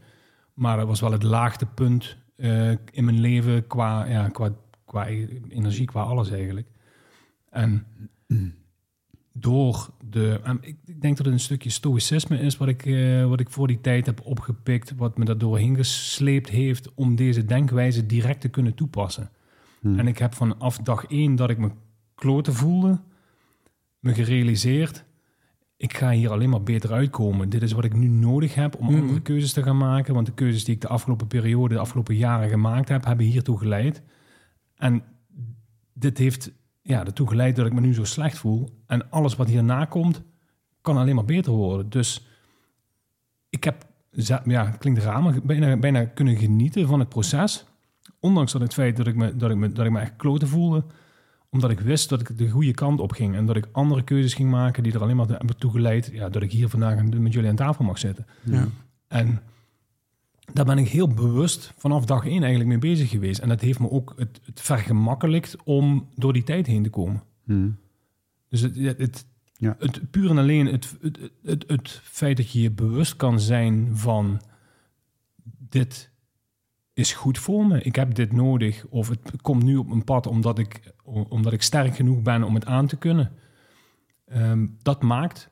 Maar 0.54 0.76
dat 0.76 0.86
was 0.86 1.00
wel 1.00 1.12
het 1.12 1.22
laagtepunt 1.22 2.16
eh 2.36 2.70
in 2.70 3.04
mijn 3.04 3.20
leven 3.20 3.66
qua, 3.66 4.04
ja, 4.04 4.28
qua, 4.28 4.50
qua 4.84 5.06
energie, 5.48 5.86
qua 5.86 6.02
alles 6.02 6.30
eigenlijk. 6.30 6.66
En 7.50 7.86
door 9.32 9.90
de... 10.10 10.40
ik, 10.60 10.76
ik 10.84 11.00
denk 11.00 11.16
dat 11.16 11.26
het 11.26 11.34
een 11.34 11.40
stukje 11.40 11.70
stoïcisme 11.70 12.38
is 12.40 12.56
wat 12.56 12.68
ik, 12.68 12.86
eh, 12.86 13.26
wat 13.26 13.40
ik 13.40 13.50
voor 13.50 13.66
die 13.66 13.80
tijd 13.80 14.06
heb 14.06 14.20
opgepikt, 14.24 14.94
wat 14.96 15.18
me 15.18 15.24
daar 15.24 15.38
doorheen 15.38 15.76
gesleept 15.76 16.48
heeft 16.48 16.94
om 16.94 17.16
deze 17.16 17.44
denkwijze 17.44 18.06
direct 18.06 18.40
te 18.40 18.48
kunnen 18.48 18.74
toepassen. 18.74 19.30
Hmm. 19.80 19.98
En 19.98 20.06
ik 20.06 20.18
heb 20.18 20.34
vanaf 20.34 20.78
dag 20.78 21.04
één 21.04 21.36
dat 21.36 21.50
ik 21.50 21.58
me 21.58 21.70
kloten 22.14 22.54
voelde, 22.54 23.00
me 24.00 24.14
gerealiseerd, 24.14 25.04
ik 25.78 25.96
ga 25.96 26.10
hier 26.10 26.30
alleen 26.30 26.50
maar 26.50 26.62
beter 26.62 26.92
uitkomen. 26.92 27.48
Dit 27.48 27.62
is 27.62 27.72
wat 27.72 27.84
ik 27.84 27.94
nu 27.94 28.06
nodig 28.08 28.54
heb 28.54 28.76
om 28.76 28.86
Mhm. 28.86 29.00
andere 29.00 29.20
keuzes 29.20 29.52
te 29.52 29.62
gaan 29.62 29.76
maken. 29.76 30.14
Want 30.14 30.26
de 30.26 30.32
keuzes 30.34 30.64
die 30.64 30.74
ik 30.74 30.80
de 30.80 30.88
afgelopen 30.88 31.26
periode, 31.26 31.74
de 31.74 31.80
afgelopen 31.80 32.14
jaren 32.16 32.48
gemaakt 32.48 32.88
heb, 32.88 33.04
hebben 33.04 33.26
hiertoe 33.26 33.58
geleid. 33.58 34.02
En 34.76 35.02
dit 35.92 36.18
heeft 36.18 36.52
ja, 36.82 37.04
ertoe 37.04 37.28
geleid 37.28 37.56
dat 37.56 37.66
ik 37.66 37.72
me 37.72 37.80
nu 37.80 37.94
zo 37.94 38.04
slecht 38.04 38.38
voel. 38.38 38.82
En 38.86 39.10
alles 39.10 39.36
wat 39.36 39.48
hierna 39.48 39.84
komt, 39.84 40.22
kan 40.80 40.96
alleen 40.96 41.14
maar 41.14 41.24
beter 41.24 41.52
worden. 41.52 41.90
Dus 41.90 42.26
ik 43.50 43.64
heb, 43.64 43.86
ja, 44.44 44.66
het 44.66 44.78
klinkt 44.78 45.02
raar, 45.02 45.22
maar 45.22 45.42
bijna, 45.42 45.76
bijna 45.76 46.04
kunnen 46.04 46.36
genieten 46.36 46.86
van 46.86 46.98
het 46.98 47.08
proces. 47.08 47.64
Ondanks 48.20 48.52
dat 48.52 48.60
het 48.60 48.74
feit 48.74 48.96
dat 48.96 49.06
ik 49.06 49.14
me, 49.16 49.36
dat 49.36 49.50
ik 49.50 49.56
me, 49.56 49.72
dat 49.72 49.84
ik 49.86 49.92
me 49.92 50.00
echt 50.00 50.16
kloten 50.16 50.48
voelde. 50.48 50.84
Omdat 51.50 51.70
ik 51.70 51.80
wist 51.80 52.08
dat 52.08 52.20
ik 52.20 52.38
de 52.38 52.48
goede 52.48 52.74
kant 52.74 53.00
op 53.00 53.12
ging. 53.12 53.34
En 53.34 53.46
dat 53.46 53.56
ik 53.56 53.68
andere 53.72 54.02
keuzes 54.02 54.34
ging 54.34 54.50
maken 54.50 54.82
die 54.82 54.92
er 54.92 55.02
alleen 55.02 55.16
maar 55.16 55.28
hebben 55.28 55.56
toegeleid. 55.58 56.10
Ja, 56.12 56.28
dat 56.28 56.42
ik 56.42 56.52
hier 56.52 56.68
vandaag 56.68 57.02
met 57.04 57.32
jullie 57.32 57.48
aan 57.50 57.56
tafel 57.56 57.84
mag 57.84 57.98
zitten. 57.98 58.26
Ja. 58.44 58.68
En 59.08 59.40
daar 60.52 60.64
ben 60.64 60.78
ik 60.78 60.88
heel 60.88 61.08
bewust 61.08 61.72
vanaf 61.76 62.04
dag 62.04 62.24
één 62.24 62.40
eigenlijk 62.42 62.68
mee 62.68 62.92
bezig 62.92 63.10
geweest. 63.10 63.40
En 63.40 63.48
dat 63.48 63.60
heeft 63.60 63.78
me 63.78 63.90
ook 63.90 64.12
het, 64.16 64.40
het 64.44 64.60
vergemakkelijkt 64.60 65.56
om 65.64 66.08
door 66.14 66.32
die 66.32 66.42
tijd 66.44 66.66
heen 66.66 66.82
te 66.82 66.90
komen. 66.90 67.22
Hmm. 67.44 67.78
Dus 68.48 68.60
het, 68.60 68.76
het, 68.76 68.98
het, 68.98 69.26
Ja. 69.56 69.76
het 69.78 70.10
puur 70.10 70.30
en 70.30 70.38
alleen 70.38 70.66
het, 70.66 70.96
het, 71.00 71.18
het, 71.20 71.32
het, 71.42 71.64
het 71.66 72.00
feit 72.02 72.36
dat 72.36 72.50
je 72.50 72.60
je 72.60 72.70
bewust 72.70 73.16
kan 73.16 73.40
zijn 73.40 73.96
van 73.96 74.40
dit 75.68 76.10
is 76.98 77.12
goed 77.12 77.38
voor 77.38 77.66
me. 77.66 77.82
Ik 77.82 77.96
heb 77.96 78.14
dit 78.14 78.32
nodig. 78.32 78.86
Of 78.88 79.08
het 79.08 79.42
komt 79.42 79.62
nu 79.62 79.76
op 79.76 79.88
mijn 79.88 80.04
pad 80.04 80.26
omdat 80.26 80.58
ik, 80.58 80.80
omdat 81.04 81.52
ik 81.52 81.62
sterk 81.62 81.96
genoeg 81.96 82.22
ben 82.22 82.42
om 82.42 82.54
het 82.54 82.64
aan 82.64 82.86
te 82.86 82.96
kunnen. 82.96 83.32
Ehm, 84.26 84.66
dat 84.82 85.02
maakt 85.02 85.50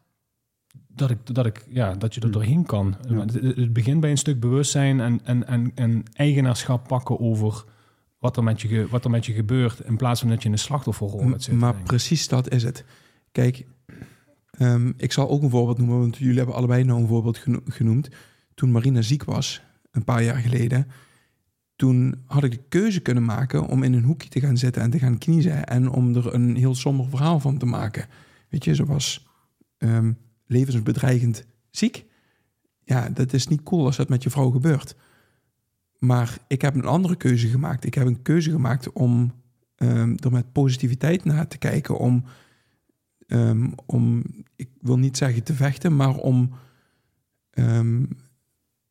dat, 0.89 1.11
ik, 1.11 1.35
dat, 1.35 1.47
ik, 1.47 1.67
ja, 1.69 1.95
dat 1.95 2.15
je 2.15 2.21
er 2.21 2.31
doorheen 2.31 2.65
kan. 2.65 2.97
Ja. 3.09 3.19
Het, 3.19 3.35
het 3.35 3.73
begint 3.73 4.01
bij 4.01 4.11
een 4.11 4.19
stuk 4.19 4.41
bewustzijn 4.41 5.01
en, 5.01 5.21
en, 5.25 5.47
en, 5.47 5.73
en 5.75 6.03
eigenaarschap 6.13 6.89
pakken 6.89 7.21
over 7.21 7.65
wat 8.19 8.37
er, 8.37 8.45
met 8.45 8.61
je, 8.61 8.87
wat 8.89 9.05
er 9.05 9.11
met 9.11 9.27
je 9.27 9.33
gebeurt. 9.33 9.81
In 9.81 9.97
plaats 9.97 10.21
van 10.21 10.29
dat 10.29 10.41
je 10.43 10.47
in 10.47 10.53
een 10.53 10.59
slachtofferrol 10.59 11.29
zitten. 11.29 11.59
maar 11.59 11.75
precies 11.75 12.29
dat 12.29 12.51
is 12.53 12.63
het. 12.63 12.85
Kijk, 13.33 13.67
ehm, 14.51 14.93
ik 14.97 15.13
zal 15.13 15.29
ook 15.29 15.43
een 15.43 15.51
voorbeeld 15.51 15.79
noemen, 15.79 15.99
want 15.99 16.17
jullie 16.17 16.37
hebben 16.37 16.55
allebei 16.55 16.85
nou 16.85 17.01
een 17.01 17.09
voorbeeld 17.09 17.39
geno- 17.39 17.63
genoemd. 17.65 18.09
Toen 18.55 18.71
Marina 18.71 19.03
ziek 19.03 19.25
was, 19.25 19.63
een 19.91 20.05
paar 20.05 20.23
jaar 20.23 20.37
geleden, 20.37 20.87
toen 21.77 22.23
had 22.27 22.45
ik 22.45 22.51
de 22.51 22.63
keuze 22.69 23.01
kunnen 23.01 23.25
maken 23.25 23.67
om 23.67 23.83
in 23.83 23.93
een 23.93 24.05
hoekje 24.05 24.29
te 24.29 24.41
gaan 24.41 24.57
zitten 24.57 24.83
en 24.83 24.91
te 24.91 24.99
gaan 24.99 25.19
kniezen 25.19 25.67
en 25.67 25.91
om 25.91 26.15
er 26.17 26.35
een 26.35 26.57
heel 26.57 26.75
somber 26.75 27.09
verhaal 27.09 27.41
van 27.41 27.59
te 27.59 27.67
maken. 27.67 28.07
Weet 28.49 28.65
je, 28.65 28.75
ze 28.75 28.85
was 28.85 29.27
ehm, 29.79 30.13
levensbedreigend 30.47 31.47
ziek. 31.71 32.05
Ja, 32.85 33.09
dat 33.09 33.33
is 33.33 33.47
niet 33.47 33.63
cool 33.63 33.85
als 33.85 33.97
dat 33.97 34.09
met 34.09 34.23
je 34.23 34.31
vrouw 34.31 34.51
gebeurt. 34.51 34.97
Maar 35.99 36.39
ik 36.49 36.63
heb 36.63 36.75
een 36.75 36.85
andere 36.85 37.17
keuze 37.17 37.49
gemaakt. 37.49 37.85
Ik 37.85 37.95
heb 37.95 38.07
een 38.07 38.23
keuze 38.23 38.51
gemaakt 38.51 38.93
om 38.93 39.35
ehm, 39.77 40.15
er 40.17 40.33
met 40.33 40.53
positiviteit 40.53 41.25
naar 41.25 41.49
te 41.49 41.59
kijken. 41.59 41.99
Om, 41.99 42.25
ehm, 43.27 43.71
om, 43.87 44.23
ik 44.57 44.69
wil 44.81 44.99
niet 44.99 45.17
zeggen 45.17 45.43
te 45.43 45.55
vechten, 45.55 45.97
maar 45.97 46.17
om, 46.17 46.53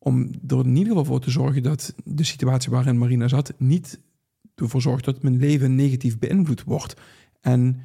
om 0.06 0.30
er 0.48 0.58
in 0.58 0.76
ieder 0.76 0.86
geval 0.86 1.04
voor 1.04 1.20
te 1.20 1.30
zorgen 1.30 1.62
dat 1.62 1.94
de 2.04 2.24
situatie 2.24 2.70
waarin 2.70 2.98
Marina 2.98 3.28
zat 3.28 3.54
niet 3.58 4.00
ervoor 4.54 4.80
zorgt 4.82 5.04
dat 5.04 5.22
mijn 5.22 5.36
leven 5.36 5.74
negatief 5.74 6.18
beïnvloed 6.18 6.64
wordt. 6.64 6.94
En 7.40 7.80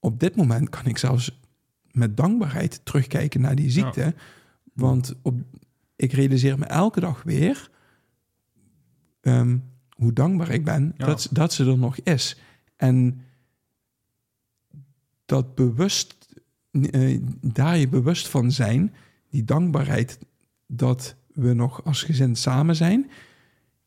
op 0.00 0.20
dit 0.20 0.36
moment 0.36 0.68
kan 0.68 0.84
ik 0.84 0.98
zelfs 0.98 1.40
met 1.90 2.16
dankbaarheid 2.16 2.80
terugkijken 2.84 3.40
naar 3.40 3.54
die 3.54 3.70
ziekte. 3.70 4.14
Want 4.72 5.14
op, 5.22 5.40
ik 5.96 6.12
realiseer 6.12 6.58
me 6.58 6.64
elke 6.64 7.00
dag 7.00 7.22
weer 7.22 7.70
ehm, 9.20 9.58
hoe 9.90 10.12
dankbaar 10.12 10.50
ik 10.50 10.64
ben 10.64 10.94
Ja. 10.96 11.06
dat, 11.06 11.28
dat 11.30 11.52
ze 11.52 11.64
er 11.64 11.78
nog 11.78 11.98
is. 11.98 12.40
En 12.76 13.20
dat 15.24 15.54
bewust, 15.54 16.26
eh, 16.70 17.20
daar 17.40 17.76
je 17.76 17.88
bewust 17.88 18.28
van 18.28 18.52
zijn, 18.52 18.94
die 19.30 19.44
dankbaarheid 19.44 20.18
dat 20.66 21.16
we 21.36 21.52
nog 21.54 21.84
als 21.84 22.02
gezin 22.02 22.36
samen 22.36 22.76
zijn. 22.76 23.10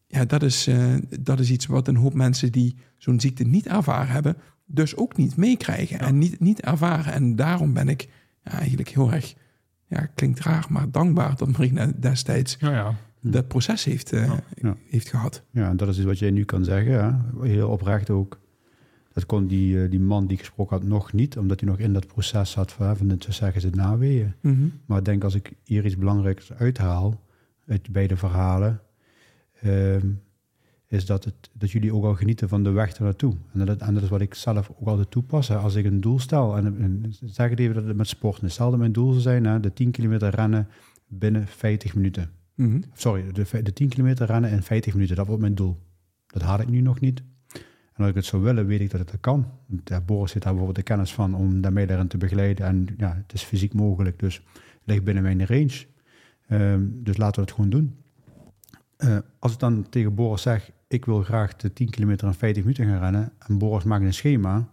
Ja, 0.08 0.26
dat 0.26 0.44
is, 0.44 0.68
eh, 0.68 0.96
dat 1.20 1.40
is 1.40 1.52
iets 1.52 1.66
wat 1.66 1.88
een 1.88 1.96
hoop 1.96 2.14
mensen 2.14 2.52
die 2.52 2.76
zo'n 2.98 3.20
ziekte 3.20 3.44
niet 3.44 3.68
ervaren 3.68 4.14
hebben, 4.14 4.38
dus 4.66 4.96
ook 4.96 5.18
niet 5.18 5.36
meekrijgen 5.38 5.98
Ja. 5.98 6.06
en 6.06 6.18
niet, 6.18 6.40
niet 6.40 6.62
ervaren. 6.62 7.14
En 7.14 7.36
daarom 7.36 7.74
ben 7.74 7.90
ik 7.90 8.10
ja, 8.44 8.52
eigenlijk 8.52 8.90
heel 8.90 9.12
erg, 9.14 9.34
ja, 9.88 10.06
klinkt 10.16 10.40
raar, 10.40 10.66
maar 10.70 10.92
dankbaar 10.92 11.36
dat 11.36 11.58
Marina 11.58 11.92
destijds 12.00 12.58
Ja, 12.60 12.72
ja. 12.72 12.96
dat 13.22 13.48
proces 13.48 13.84
heeft, 13.84 14.12
eh, 14.14 14.26
Ja. 14.26 14.40
Ja. 14.62 14.76
heeft 14.90 15.10
gehad. 15.10 15.44
Ja, 15.52 15.70
en 15.70 15.78
dat 15.78 15.88
is 15.88 15.96
iets 15.98 16.06
wat 16.06 16.20
jij 16.20 16.32
nu 16.32 16.44
kan 16.44 16.64
zeggen. 16.64 17.04
Hè? 17.04 17.48
Heel 17.48 17.70
oprecht 17.70 18.10
ook. 18.10 18.40
Dat 19.14 19.26
kon 19.26 19.48
die, 19.48 19.84
eh, 19.84 19.90
die 19.90 20.00
man 20.00 20.24
die 20.28 20.34
ik 20.38 20.40
gesproken 20.40 20.78
had 20.78 20.86
nog 20.88 21.14
niet, 21.14 21.38
omdat 21.38 21.60
hij 21.60 21.70
nog 21.70 21.80
in 21.80 21.94
dat 21.94 22.08
proces 22.08 22.52
zat 22.52 22.72
van, 22.72 22.98
van 22.98 23.10
het, 23.10 23.24
zo 23.24 23.32
zeggen 23.32 23.62
ze, 23.62 23.70
naweeën. 23.70 24.34
Maar 24.86 24.98
ik 24.98 25.06
denk 25.06 25.24
als 25.24 25.36
ik 25.36 25.52
hier 25.64 25.86
iets 25.86 25.98
belangrijks 25.98 26.54
uithaal 26.54 27.22
uit 27.70 27.92
beide 27.92 28.18
verhalen, 28.18 28.82
ehm, 29.62 30.08
is 30.88 31.06
dat, 31.06 31.24
het, 31.24 31.50
dat 31.54 31.72
jullie 31.72 31.94
ook 31.94 32.04
al 32.04 32.16
genieten 32.16 32.50
van 32.50 32.64
de 32.64 32.70
weg 32.70 32.94
ernaartoe. 32.94 33.34
En 33.54 33.66
dat, 33.66 33.82
en 33.82 33.94
dat 33.94 34.04
is 34.04 34.10
wat 34.10 34.22
ik 34.22 34.34
zelf 34.34 34.72
ook 34.80 34.88
altijd 34.88 35.12
toepas. 35.12 35.48
Hè. 35.48 35.56
Als 35.58 35.76
ik 35.76 35.86
een 35.86 36.02
doel 36.02 36.20
stel, 36.20 36.58
en, 36.58 36.66
en 36.66 37.06
zeg 37.26 37.50
het 37.50 37.60
even 37.60 37.76
dat 37.76 37.84
het 37.84 37.96
met 37.96 38.18
is. 38.42 38.54
Stel 38.54 38.70
dat 38.70 38.80
mijn 38.80 38.92
doel 38.92 39.10
zou 39.10 39.22
zijn, 39.22 39.46
hè, 39.46 39.60
de 39.60 39.74
10 39.74 39.92
kilometer 39.92 40.30
rennen 40.30 40.68
binnen 41.08 41.48
50 41.48 41.96
minuten. 41.96 42.32
Mhm. 42.56 42.82
Sorry, 42.94 43.32
de, 43.32 43.64
de 43.64 43.74
10 43.74 43.90
kilometer 43.90 44.28
rennen 44.28 44.52
in 44.52 44.64
50 44.64 44.94
minuten, 44.94 45.16
dat 45.16 45.26
wordt 45.26 45.42
mijn 45.42 45.56
doel. 45.56 45.78
Dat 46.28 46.42
haal 46.42 46.60
ik 46.60 46.70
nu 46.70 46.82
nog 46.82 47.00
niet. 47.00 47.24
En 47.94 48.06
als 48.06 48.10
ik 48.10 48.16
het 48.16 48.26
zou 48.26 48.44
willen, 48.44 48.66
weet 48.66 48.80
ik 48.80 48.90
dat 48.90 49.12
het 49.12 49.20
kan. 49.20 49.52
Want, 49.66 50.06
Boris 50.06 50.34
heeft 50.34 50.46
daar 50.46 50.54
bijvoorbeeld 50.54 50.76
de 50.76 50.94
kennis 50.94 51.14
van 51.14 51.36
om 51.36 51.62
daarmee 51.62 51.88
daarin 51.88 52.08
te 52.08 52.18
begeleiden. 52.18 52.66
En 52.66 52.88
ja, 52.98 53.16
het 53.16 53.34
is 53.34 53.44
fysiek 53.44 53.74
mogelijk, 53.74 54.20
dus 54.20 54.36
het 54.54 54.84
ligt 54.84 55.04
binnen 55.04 55.24
mijn 55.24 55.46
range. 55.46 55.86
Ehm, 56.50 56.84
dus 56.94 57.18
laten 57.18 57.36
we 57.36 57.42
het 57.42 57.52
gewoon 57.56 57.70
doen. 57.70 57.96
Eh, 58.98 59.18
als 59.40 59.54
ik 59.54 59.60
dan 59.60 59.90
tegen 59.90 60.16
Boris 60.16 60.42
zeg, 60.42 60.72
ik 60.88 61.06
wil 61.06 61.22
graag 61.24 61.56
de 61.56 61.74
10 61.74 61.90
kilometer 61.90 62.28
in 62.28 62.34
50 62.34 62.64
minuten 62.64 62.86
gaan 62.86 63.00
rennen. 63.00 63.32
En 63.48 63.58
Boris 63.58 63.84
maakt 63.84 64.04
een 64.04 64.14
schema. 64.14 64.68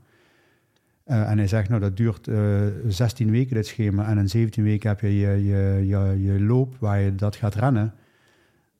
eh, 1.05 1.31
en 1.31 1.39
hij 1.39 1.47
zegt, 1.49 1.69
nou 1.69 1.81
dat 1.81 1.97
duurt 1.97 2.29
eh 2.29 2.63
16 2.89 3.31
weken 3.31 3.55
dit 3.55 3.67
schema. 3.67 4.09
En 4.09 4.19
in 4.19 4.29
17 4.29 4.65
weken 4.65 4.89
heb 4.89 5.01
je 5.01 5.17
je, 5.19 5.45
je, 5.45 5.87
je, 5.87 6.23
je 6.23 6.41
loop 6.41 6.77
waar 6.79 7.01
je 7.01 7.15
dat 7.15 7.37
gaat 7.37 7.55
rennen. 7.55 7.95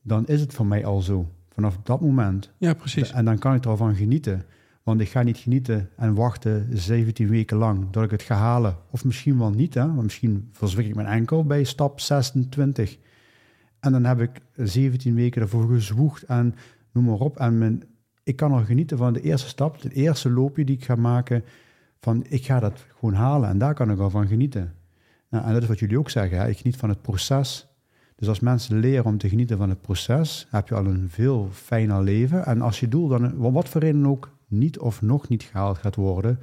Dan 0.03 0.27
is 0.27 0.41
het 0.41 0.53
voor 0.53 0.67
mij 0.67 0.85
al 0.85 1.01
zo. 1.01 1.31
Vanaf 1.53 1.79
dat 1.83 2.01
moment. 2.01 2.51
Ja, 2.59 2.75
precies. 2.75 3.13
En 3.13 3.25
dan 3.25 3.39
kan 3.39 3.55
ik 3.55 3.65
ervan 3.65 3.95
genieten. 3.95 4.43
Want 4.87 5.01
ik 5.01 5.09
ga 5.09 5.23
niet 5.23 5.39
genieten 5.39 5.91
en 5.97 6.15
wachten 6.15 6.69
17 6.73 7.29
weken 7.29 7.57
lang 7.57 7.91
dat 7.91 8.05
ik 8.05 8.11
het 8.11 8.23
ga 8.23 8.35
halen. 8.35 8.77
Of 8.91 9.05
misschien 9.05 9.39
wel 9.39 9.51
niet, 9.51 9.75
hè? 9.75 9.87
want 9.87 10.03
misschien 10.03 10.49
verzwik 10.53 10.87
ik 10.87 10.95
mijn 10.95 11.07
enkel 11.07 11.45
bij 11.45 11.65
stap 11.65 12.01
26. 12.01 12.99
En 13.81 13.93
dan 13.93 14.05
heb 14.05 14.21
ik 14.21 14.31
17 14.55 15.15
weken 15.15 15.43
ervoor 15.43 15.69
gezwoegd 15.69 16.23
en 16.23 16.55
noem 16.93 17.05
maar 17.05 17.19
op. 17.19 17.37
En 17.37 17.59
mijn, 17.59 17.83
ik 18.23 18.37
kan 18.37 18.53
al 18.53 18.65
genieten 18.65 18.99
van 18.99 19.13
de 19.13 19.21
eerste 19.21 19.49
stap, 19.49 19.83
het 19.83 19.93
eerste 19.93 20.31
loopje 20.31 20.65
die 20.65 20.77
ik 20.77 20.85
ga 20.85 20.95
maken. 20.95 21.45
Van 22.01 22.25
ik 22.29 22.45
ga 22.45 22.61
dat 22.61 22.87
gewoon 22.99 23.15
halen 23.15 23.49
en 23.49 23.59
daar 23.59 23.75
kan 23.75 23.91
ik 23.91 23.99
al 23.99 24.11
van 24.11 24.27
genieten. 24.27 24.75
Nou, 25.29 25.45
en 25.47 25.53
dat 25.53 25.63
is 25.63 25.69
wat 25.69 25.79
jullie 25.79 25.99
ook 25.99 26.11
zeggen. 26.11 26.49
Ik 26.49 26.59
geniet 26.59 26.77
van 26.77 26.89
het 26.89 27.03
proces. 27.03 27.69
Dus 28.17 28.29
als 28.29 28.41
mensen 28.41 28.79
leren 28.79 29.05
om 29.05 29.19
te 29.19 29.29
genieten 29.29 29.59
van 29.59 29.69
het 29.69 29.81
proces, 29.81 30.47
heb 30.51 30.69
je 30.69 30.75
al 30.75 30.87
een 30.87 31.09
veel 31.09 31.49
fijner 31.53 32.03
leven. 32.03 32.47
En 32.47 32.61
als 32.61 32.81
je 32.81 32.89
doel 32.89 33.09
dan, 33.09 33.37
wat 33.37 33.69
voor 33.69 33.81
reden 33.81 34.07
ook, 34.07 34.36
niet 34.49 34.79
of 34.79 35.03
nog 35.03 35.29
niet 35.29 35.43
gehaald 35.43 35.79
gaat 35.79 35.95
worden, 35.95 36.39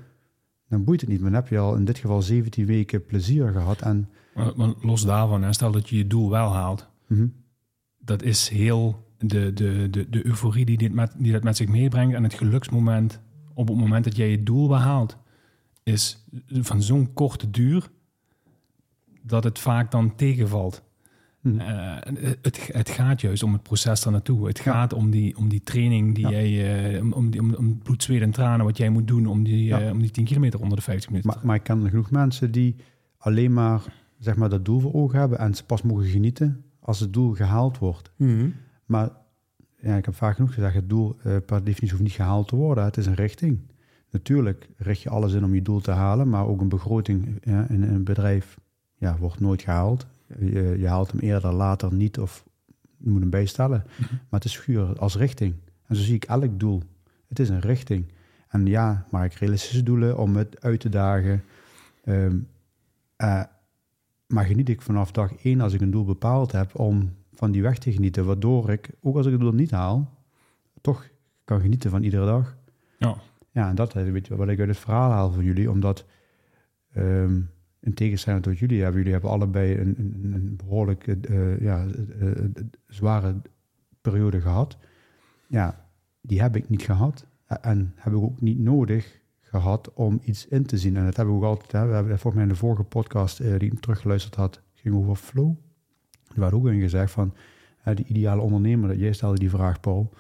dan 0.68 0.84
boeit 0.84 1.02
het 1.02 1.10
niet. 1.10 1.22
Maar 1.22 1.32
dan 1.32 1.42
heb 1.42 1.50
je 1.50 1.58
al 1.58 1.76
in 1.76 1.86
dit 1.86 1.98
geval 1.98 2.22
17 2.22 2.66
weken 2.66 3.06
plezier 3.06 3.52
gehad. 3.52 3.82
En, 3.82 4.10
Maar, 4.36 4.52
maar 4.56 4.74
los 4.82 5.06
daarvan, 5.06 5.44
hè, 5.44 5.54
stel 5.54 5.72
dat 5.72 5.90
je 5.90 5.98
je 5.98 6.08
doel 6.08 6.30
wel 6.30 6.54
haalt. 6.54 6.88
Mhm. 7.08 7.28
Dat 8.00 8.24
is 8.24 8.50
heel 8.50 9.08
de, 9.18 9.54
de, 9.54 9.88
de, 9.90 10.10
de 10.10 10.26
euforie 10.26 10.66
die, 10.66 10.78
dit 10.78 10.94
met, 10.94 11.14
die 11.18 11.32
dat 11.32 11.44
met 11.44 11.58
zich 11.58 11.68
meebrengt 11.68 12.16
en 12.16 12.24
het 12.24 12.34
geluksmoment 12.34 13.22
op 13.54 13.68
het 13.68 13.78
moment 13.78 14.04
dat 14.04 14.16
jij 14.16 14.30
je 14.30 14.44
doel 14.44 14.68
behaalt, 14.68 15.18
is 15.84 16.26
van 16.48 16.82
zo'n 16.82 17.14
korte 17.14 17.50
duur 17.50 17.90
dat 19.22 19.44
het 19.44 19.60
vaak 19.60 19.92
dan 19.92 20.16
tegenvalt. 20.16 20.84
Mhm. 21.44 21.60
Eh, 21.60 21.96
het, 22.42 22.70
het 22.74 22.90
gaat 22.90 23.22
juist 23.22 23.44
om 23.44 23.54
het 23.54 23.64
proces 23.64 24.02
daar 24.02 24.12
naartoe. 24.14 24.48
Het 24.48 24.58
Ja. 24.58 24.64
gaat 24.64 24.94
om 24.94 25.10
die, 25.10 25.38
om 25.38 25.50
die 25.50 25.64
training 25.64 26.16
die 26.16 26.24
Ja. 26.28 26.30
jij, 26.32 26.94
eh, 26.96 27.02
om, 27.02 27.14
om, 27.14 27.30
die- 27.30 27.40
om, 27.42 27.54
om 27.54 27.78
bloed, 27.78 28.04
zweet 28.04 28.22
en 28.22 28.32
tranen 28.32 28.66
wat 28.66 28.78
jij 28.78 28.90
moet 28.90 29.08
doen 29.08 29.28
om 29.28 29.44
die, 29.44 29.64
Ja. 29.64 29.82
eh, 29.82 29.92
om 29.92 30.00
die 30.00 30.12
10 30.12 30.26
kilometer 30.26 30.60
onder 30.62 30.78
de 30.78 30.84
50 30.84 31.10
minuten. 31.10 31.32
maar, 31.36 31.46
maar 31.46 31.56
ik 31.56 31.64
ken 31.64 31.90
genoeg 31.90 32.12
mensen 32.12 32.52
die 32.52 32.76
alleen 33.18 33.54
maar 33.54 33.82
zeg 34.20 34.36
maar, 34.36 34.50
dat 34.50 34.66
doel 34.66 34.80
voor 34.80 34.94
ogen 34.94 35.20
hebben 35.20 35.40
en 35.40 35.56
ze 35.56 35.64
pas 35.66 35.82
mogen 35.82 36.06
genieten 36.06 36.64
als 36.80 37.00
het 37.00 37.14
doel 37.14 37.32
gehaald 37.34 37.78
wordt. 37.78 38.12
Maar 38.86 39.10
ja, 39.78 39.96
ik 39.98 40.06
heb 40.06 40.16
vaak 40.16 40.36
genoeg 40.36 40.54
gezegd, 40.54 40.76
het 40.76 40.90
doel 40.90 41.16
eh, 41.24 41.36
per 41.46 41.58
definitie 41.64 41.90
hoeft 41.90 42.02
niet 42.04 42.12
gehaald 42.12 42.48
te 42.48 42.56
worden. 42.56 42.84
Het 42.84 42.98
is 42.98 43.06
een 43.06 43.14
richting. 43.16 43.60
Natuurlijk 44.12 44.70
richt 44.78 45.02
je 45.02 45.10
alles 45.10 45.34
in 45.34 45.44
om 45.44 45.54
je 45.54 45.62
doel 45.62 45.80
te 45.82 45.92
halen, 45.92 46.30
maar 46.30 46.48
ook 46.48 46.62
een 46.62 46.70
begroting 46.70 47.38
ja, 47.42 47.66
in 47.70 47.82
een 47.84 48.04
bedrijf 48.04 48.58
ja, 48.96 49.18
wordt 49.18 49.40
nooit 49.40 49.62
gehaald. 49.62 50.08
Je, 50.40 50.76
je 50.78 50.88
haalt 50.88 51.12
hem 51.12 51.20
eerder, 51.20 51.54
later 51.54 51.94
niet 51.94 52.20
of 52.20 52.44
je 52.98 53.10
moet 53.10 53.22
hem 53.22 53.30
bijstellen. 53.30 53.84
Mhm. 53.96 54.14
Maar 54.14 54.40
het 54.40 54.46
is 54.46 54.60
puur 54.60 55.00
als 55.00 55.16
richting. 55.16 55.56
En 55.88 55.96
zo 55.96 56.02
zie 56.02 56.16
ik 56.16 56.24
elk 56.24 56.60
doel. 56.60 56.82
Het 57.28 57.40
is 57.40 57.50
een 57.50 57.60
richting. 57.60 58.12
En 58.48 58.66
ja, 58.66 59.06
maak 59.10 59.32
ik 59.32 59.38
realistische 59.38 59.84
doelen 59.84 60.18
om 60.18 60.36
het 60.36 60.62
uit 60.62 60.80
te 60.80 60.90
dagen. 60.90 61.44
Ehm, 62.04 62.38
eh, 63.16 63.44
maar 64.28 64.46
geniet 64.46 64.70
ik 64.70 64.82
vanaf 64.82 65.12
dag 65.12 65.36
één, 65.36 65.62
als 65.62 65.74
ik 65.74 65.82
een 65.82 65.92
doel 65.92 66.06
bepaald 66.06 66.52
heb, 66.52 66.80
om 66.80 67.16
van 67.34 67.52
die 67.52 67.62
weg 67.62 67.78
te 67.78 67.92
genieten. 67.92 68.26
Waardoor 68.26 68.70
ik, 68.70 68.90
ook 69.02 69.16
als 69.16 69.26
ik 69.26 69.32
het 69.32 69.42
doel 69.42 69.54
niet 69.54 69.72
haal, 69.72 70.10
toch 70.82 71.08
kan 71.44 71.62
genieten 71.62 71.90
van 71.90 72.04
iedere 72.04 72.26
dag. 72.26 72.56
Ja. 72.98 73.16
Ja, 73.52 73.70
en 73.70 73.76
dat 73.76 73.96
is 73.96 74.10
weet 74.10 74.28
je, 74.28 74.36
wat 74.36 74.50
ik 74.50 74.60
uit 74.60 74.68
het 74.68 74.78
verhaal 74.78 75.12
haal 75.12 75.32
van 75.32 75.44
jullie. 75.44 75.72
Omdat, 75.72 76.06
ehm, 76.94 77.42
in 77.84 77.94
tegenstelling 77.94 78.44
tot 78.44 78.60
jullie 78.60 78.82
hebben, 78.82 78.98
jullie 78.98 79.14
hebben 79.14 79.30
allebei 79.32 79.78
een, 79.78 79.96
een, 80.34 80.56
behoorlijk 80.56 81.08
eh, 81.08 81.62
ja, 81.62 81.86
eh, 82.20 82.32
eh, 82.32 82.46
zware 82.88 83.36
periode 84.02 84.42
gehad. 84.42 84.78
Ja, 85.48 85.88
die 86.22 86.42
heb 86.42 86.56
ik 86.56 86.70
niet 86.70 86.82
gehad. 86.82 87.26
En 87.62 87.94
heb 87.96 88.14
ik 88.14 88.20
ook 88.20 88.42
niet 88.42 88.60
nodig 88.60 89.22
gehad 89.42 89.94
om 89.94 90.20
iets 90.24 90.48
in 90.48 90.66
te 90.66 90.78
zien. 90.78 90.98
En 90.98 91.06
dat 91.06 91.16
hebben 91.16 91.40
we 91.40 91.46
ook 91.46 91.50
altijd, 91.50 91.72
hè, 91.72 91.88
we 91.88 91.94
hebben 91.94 92.20
volgens 92.20 92.34
mij 92.34 92.44
in 92.44 92.50
de 92.50 92.56
vorige 92.56 92.84
podcast 92.84 93.40
eh, 93.40 93.60
die 93.60 93.72
ik 93.72 93.80
teruggeluisterd 93.80 94.36
had, 94.36 94.62
ging 94.74 94.96
over 94.96 95.16
flow. 95.16 95.56
Er 96.34 96.40
werd 96.40 96.54
ook 96.54 96.68
in 96.68 96.80
gezegd 96.80 97.12
van, 97.12 97.34
de 97.84 98.04
ideale 98.04 98.42
ondernemer, 98.42 98.98
jij 98.98 99.14
stelde 99.14 99.40
die 99.40 99.50
vraag, 99.50 99.80
Paul. 99.80 100.14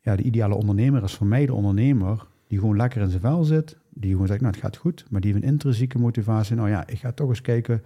Ja, 0.00 0.16
de 0.16 0.22
ideale 0.22 0.54
ondernemer 0.54 1.02
is 1.02 1.14
voor 1.14 1.26
mij 1.26 1.46
de 1.46 1.54
ondernemer 1.54 2.26
die 2.46 2.58
gewoon 2.58 2.76
lekker 2.76 3.02
in 3.02 3.08
zijn 3.08 3.20
vel 3.20 3.44
zit, 3.44 3.76
die 3.94 4.10
gewoon 4.10 4.26
zegt, 4.26 4.40
nou 4.40 4.52
het 4.52 4.62
gaat 4.62 4.76
goed, 4.76 5.06
maar 5.10 5.20
die 5.20 5.32
heeft 5.32 5.44
een 5.44 5.50
intrinsieke 5.50 5.98
motivatie. 5.98 6.56
Nou 6.56 6.68
ja, 6.68 6.86
ik 6.86 6.98
ga 6.98 7.12
toch 7.12 7.28
eens 7.28 7.40
kijken 7.40 7.82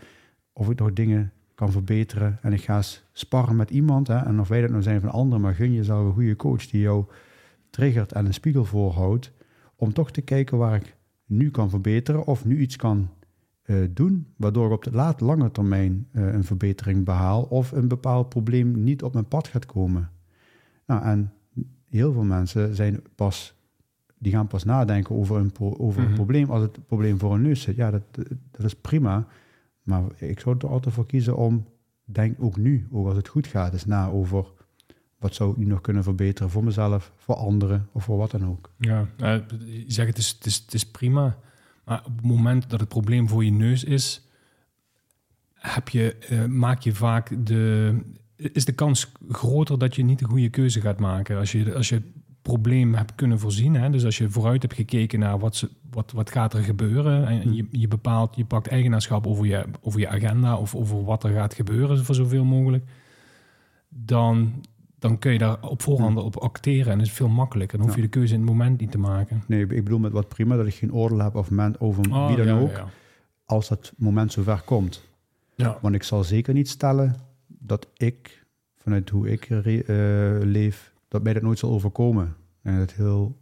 of 0.53 0.71
ik 0.71 0.79
nog 0.79 0.93
dingen 0.93 1.33
kan 1.55 1.73
verbeteren 1.73 2.39
en 2.43 2.53
ik 2.53 2.61
ga 2.61 2.83
sparren 3.13 3.57
met 3.57 3.71
iemand. 3.71 4.07
Hè, 4.07 4.17
en 4.17 4.41
of 4.41 4.49
wij 4.49 4.61
dat 4.61 4.71
nou 4.71 4.83
zijn 4.83 5.01
van 5.01 5.11
anderen, 5.11 5.41
maar 5.41 5.55
gun 5.55 5.73
jezelf 5.73 6.07
een 6.07 6.13
goede 6.13 6.37
coach 6.37 6.67
die 6.67 6.81
jou 6.81 7.05
triggert 7.71 8.13
en 8.13 8.27
een 8.27 8.35
spiegel 8.35 8.65
voorhoudt, 8.65 9.33
om 9.77 9.93
toch 9.93 10.11
te 10.11 10.21
kijken 10.21 10.59
waar 10.59 10.75
ik 10.75 10.97
nu 11.27 11.51
kan 11.51 11.71
verbeteren 11.71 12.27
of 12.27 12.45
nu 12.45 12.59
iets 12.59 12.77
kan 12.77 13.09
eh, 13.63 13.77
doen, 13.91 14.27
waardoor 14.37 14.67
ik 14.67 14.73
op 14.73 14.85
de 14.85 14.91
laat, 14.93 15.21
lange 15.21 15.51
termijn 15.51 16.09
eh, 16.13 16.33
een 16.33 16.45
verbetering 16.45 17.05
behaal 17.05 17.43
of 17.43 17.73
een 17.73 17.89
bepaald 17.89 18.29
probleem 18.29 18.85
niet 18.85 19.03
op 19.03 19.13
mijn 19.13 19.29
pad 19.29 19.49
gaat 19.49 19.67
komen. 19.67 20.11
Nou, 20.87 21.03
en 21.03 21.33
heel 21.89 22.13
veel 22.13 22.25
mensen 22.25 22.75
zijn 22.75 23.03
pas, 23.15 23.58
die 24.19 24.33
gaan 24.33 24.47
pas 24.47 24.65
nadenken 24.65 25.17
over 25.17 25.37
een, 25.37 25.53
pro- 25.53 25.77
over 25.79 26.01
Mhm. 26.01 26.09
een 26.11 26.17
probleem 26.17 26.51
als 26.51 26.63
het 26.63 26.87
probleem 26.87 27.19
voor 27.19 27.33
hun 27.33 27.43
neus 27.43 27.63
zit. 27.63 27.77
Ja, 27.77 27.91
dat, 27.91 28.03
dat 28.51 28.65
is 28.65 28.75
prima, 28.75 29.27
maar 29.83 30.03
ik 30.17 30.41
zou 30.41 30.57
er 30.59 30.69
altijd 30.69 30.95
voor 30.95 31.07
kiezen 31.07 31.37
om, 31.37 31.67
denk 32.05 32.37
ook 32.41 32.57
nu, 32.57 32.87
ook 32.91 33.07
als 33.07 33.17
het 33.17 33.29
goed 33.29 33.47
gaat, 33.47 33.73
eens 33.73 33.85
na 33.87 34.09
over 34.09 34.45
wat 35.19 35.35
zou 35.35 35.51
ik 35.51 35.57
nu 35.57 35.65
nog 35.65 35.81
kunnen 35.81 36.03
verbeteren 36.03 36.51
voor 36.51 36.65
mezelf, 36.65 37.13
voor 37.17 37.35
anderen 37.35 37.89
of 37.93 38.05
voor 38.05 38.17
wat 38.19 38.31
dan 38.31 38.45
ook. 38.47 38.71
Ja, 38.79 39.07
eh, 39.17 39.37
je 39.59 39.85
zegt 39.87 40.09
het 40.09 40.19
is, 40.19 40.29
het, 40.31 40.47
is, 40.47 40.57
het 40.57 40.75
is 40.75 40.87
prima. 40.91 41.37
Maar 41.85 42.03
op 42.07 42.17
het 42.17 42.25
moment 42.27 42.71
dat 42.71 42.81
het 42.81 42.89
probleem 42.89 43.29
voor 43.29 43.45
je 43.45 43.51
neus 43.51 43.85
is, 43.85 44.27
heb 45.55 45.89
je, 45.89 46.15
eh, 46.17 46.45
maak 46.45 46.81
je 46.81 46.95
vaak 46.95 47.47
de, 47.47 47.95
is 48.37 48.65
de 48.65 48.73
kans 48.73 49.13
groter 49.29 49.79
dat 49.79 49.97
je 49.97 50.03
niet 50.05 50.19
de 50.19 50.25
goede 50.25 50.49
keuze 50.49 50.81
gaat 50.81 50.99
maken. 51.01 51.39
Als 51.39 51.53
je, 51.53 51.75
als 51.75 51.89
je 51.89 52.03
probleem 52.53 52.95
hebt 52.95 53.15
kunnen 53.15 53.39
voorzien, 53.39 53.75
hè, 53.75 53.91
dus 53.91 54.05
als 54.05 54.19
je 54.19 54.31
vooruit 54.31 54.63
hebt 54.63 54.75
gekeken 54.75 55.19
naar 55.19 55.39
wat, 55.39 55.57
ze, 55.57 55.71
wat, 55.91 56.13
wat 56.13 56.31
gaat 56.31 56.55
er 56.55 56.63
gebeuren 56.63 57.27
en 57.27 57.55
je, 57.55 57.67
je 57.71 57.89
bepaalt, 57.89 58.37
je 58.37 58.45
pakt 58.45 58.67
eigenaarschap 58.69 59.27
over 59.27 59.47
je, 59.47 59.65
over 59.81 60.01
je 60.01 60.09
agenda 60.09 60.57
of 60.57 60.75
over 60.75 61.05
wat 61.05 61.25
er 61.25 61.33
gaat 61.33 61.55
gebeuren 61.55 62.05
voor 62.05 62.15
zoveel 62.15 62.45
mogelijk, 62.45 62.85
dan, 63.89 64.53
dan 64.99 65.19
kun 65.19 65.33
je 65.33 65.39
daar 65.39 65.57
op 65.61 65.83
voorhand 65.83 66.17
op 66.19 66.37
acteren 66.37 66.93
en 66.93 66.99
dat 66.99 67.07
is 67.07 67.13
veel 67.13 67.29
makkelijker. 67.29 67.79
Dan 67.79 67.87
hoef 67.87 67.97
je 67.97 68.03
de 68.03 68.09
keuze 68.09 68.35
in 68.35 68.41
het 68.41 68.49
moment 68.49 68.81
niet 68.81 68.91
te 68.91 68.99
maken. 68.99 69.43
Nee, 69.47 69.61
ik 69.67 69.85
bedoel 69.85 69.99
met 69.99 70.13
wat 70.13 70.29
prima 70.29 70.57
dat 70.57 70.67
ik 70.67 70.75
geen 70.75 70.93
oordeel 70.93 71.19
heb 71.19 71.35
over, 71.35 71.55
men, 71.55 71.81
over 71.81 72.11
Oh, 72.13 72.27
wie 72.27 72.37
dan 72.37 72.47
ja, 72.47 72.59
ook, 72.59 72.71
Ja, 72.77 72.89
als 73.45 73.69
dat 73.69 73.93
moment 73.97 74.33
zover 74.33 74.63
komt. 74.65 75.03
ja. 75.55 75.79
Want 75.81 75.95
ik 75.95 76.03
zal 76.03 76.25
zeker 76.25 76.55
niet 76.55 76.69
stellen 76.69 77.17
dat 77.47 77.89
ik, 77.97 78.45
vanuit 78.77 79.11
hoe 79.11 79.31
ik 79.31 79.45
eh, 79.51 79.65
leef, 80.43 80.93
dat 81.09 81.23
mij 81.23 81.33
dat 81.33 81.43
nooit 81.43 81.59
zal 81.59 81.71
overkomen. 81.71 82.35
En 82.63 82.75
het 82.75 82.93
heel... 82.95 83.37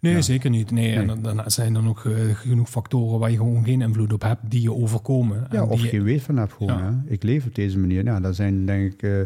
Nee, 0.00 0.12
Ja. 0.14 0.20
zeker 0.20 0.50
niet. 0.50 0.70
Nee, 0.70 0.98
Nee. 0.98 1.16
zijn 1.46 1.74
er 1.74 1.82
nog 1.82 2.06
eh, 2.06 2.14
genoeg 2.34 2.68
factoren 2.70 3.18
waar 3.18 3.30
je 3.30 3.36
gewoon 3.36 3.64
geen 3.64 3.80
invloed 3.80 4.12
op 4.12 4.22
hebt 4.22 4.50
die 4.50 4.62
je 4.62 4.74
overkomen. 4.74 5.46
Ja, 5.50 5.62
en 5.62 5.68
of 5.68 5.80
je- 5.82 5.88
geen 5.88 6.02
weet 6.02 6.22
van 6.22 6.36
heb 6.36 6.52
gewoon. 6.52 6.78
Ja. 6.78 6.92
Hè? 7.04 7.10
Ik 7.12 7.22
leef 7.22 7.46
op 7.46 7.54
deze 7.54 7.78
manier. 7.78 8.04
Ja, 8.04 8.20
dat 8.20 8.34
zijn 8.36 8.66
denk 8.66 8.92
ik... 8.92 9.02
eh, 9.02 9.20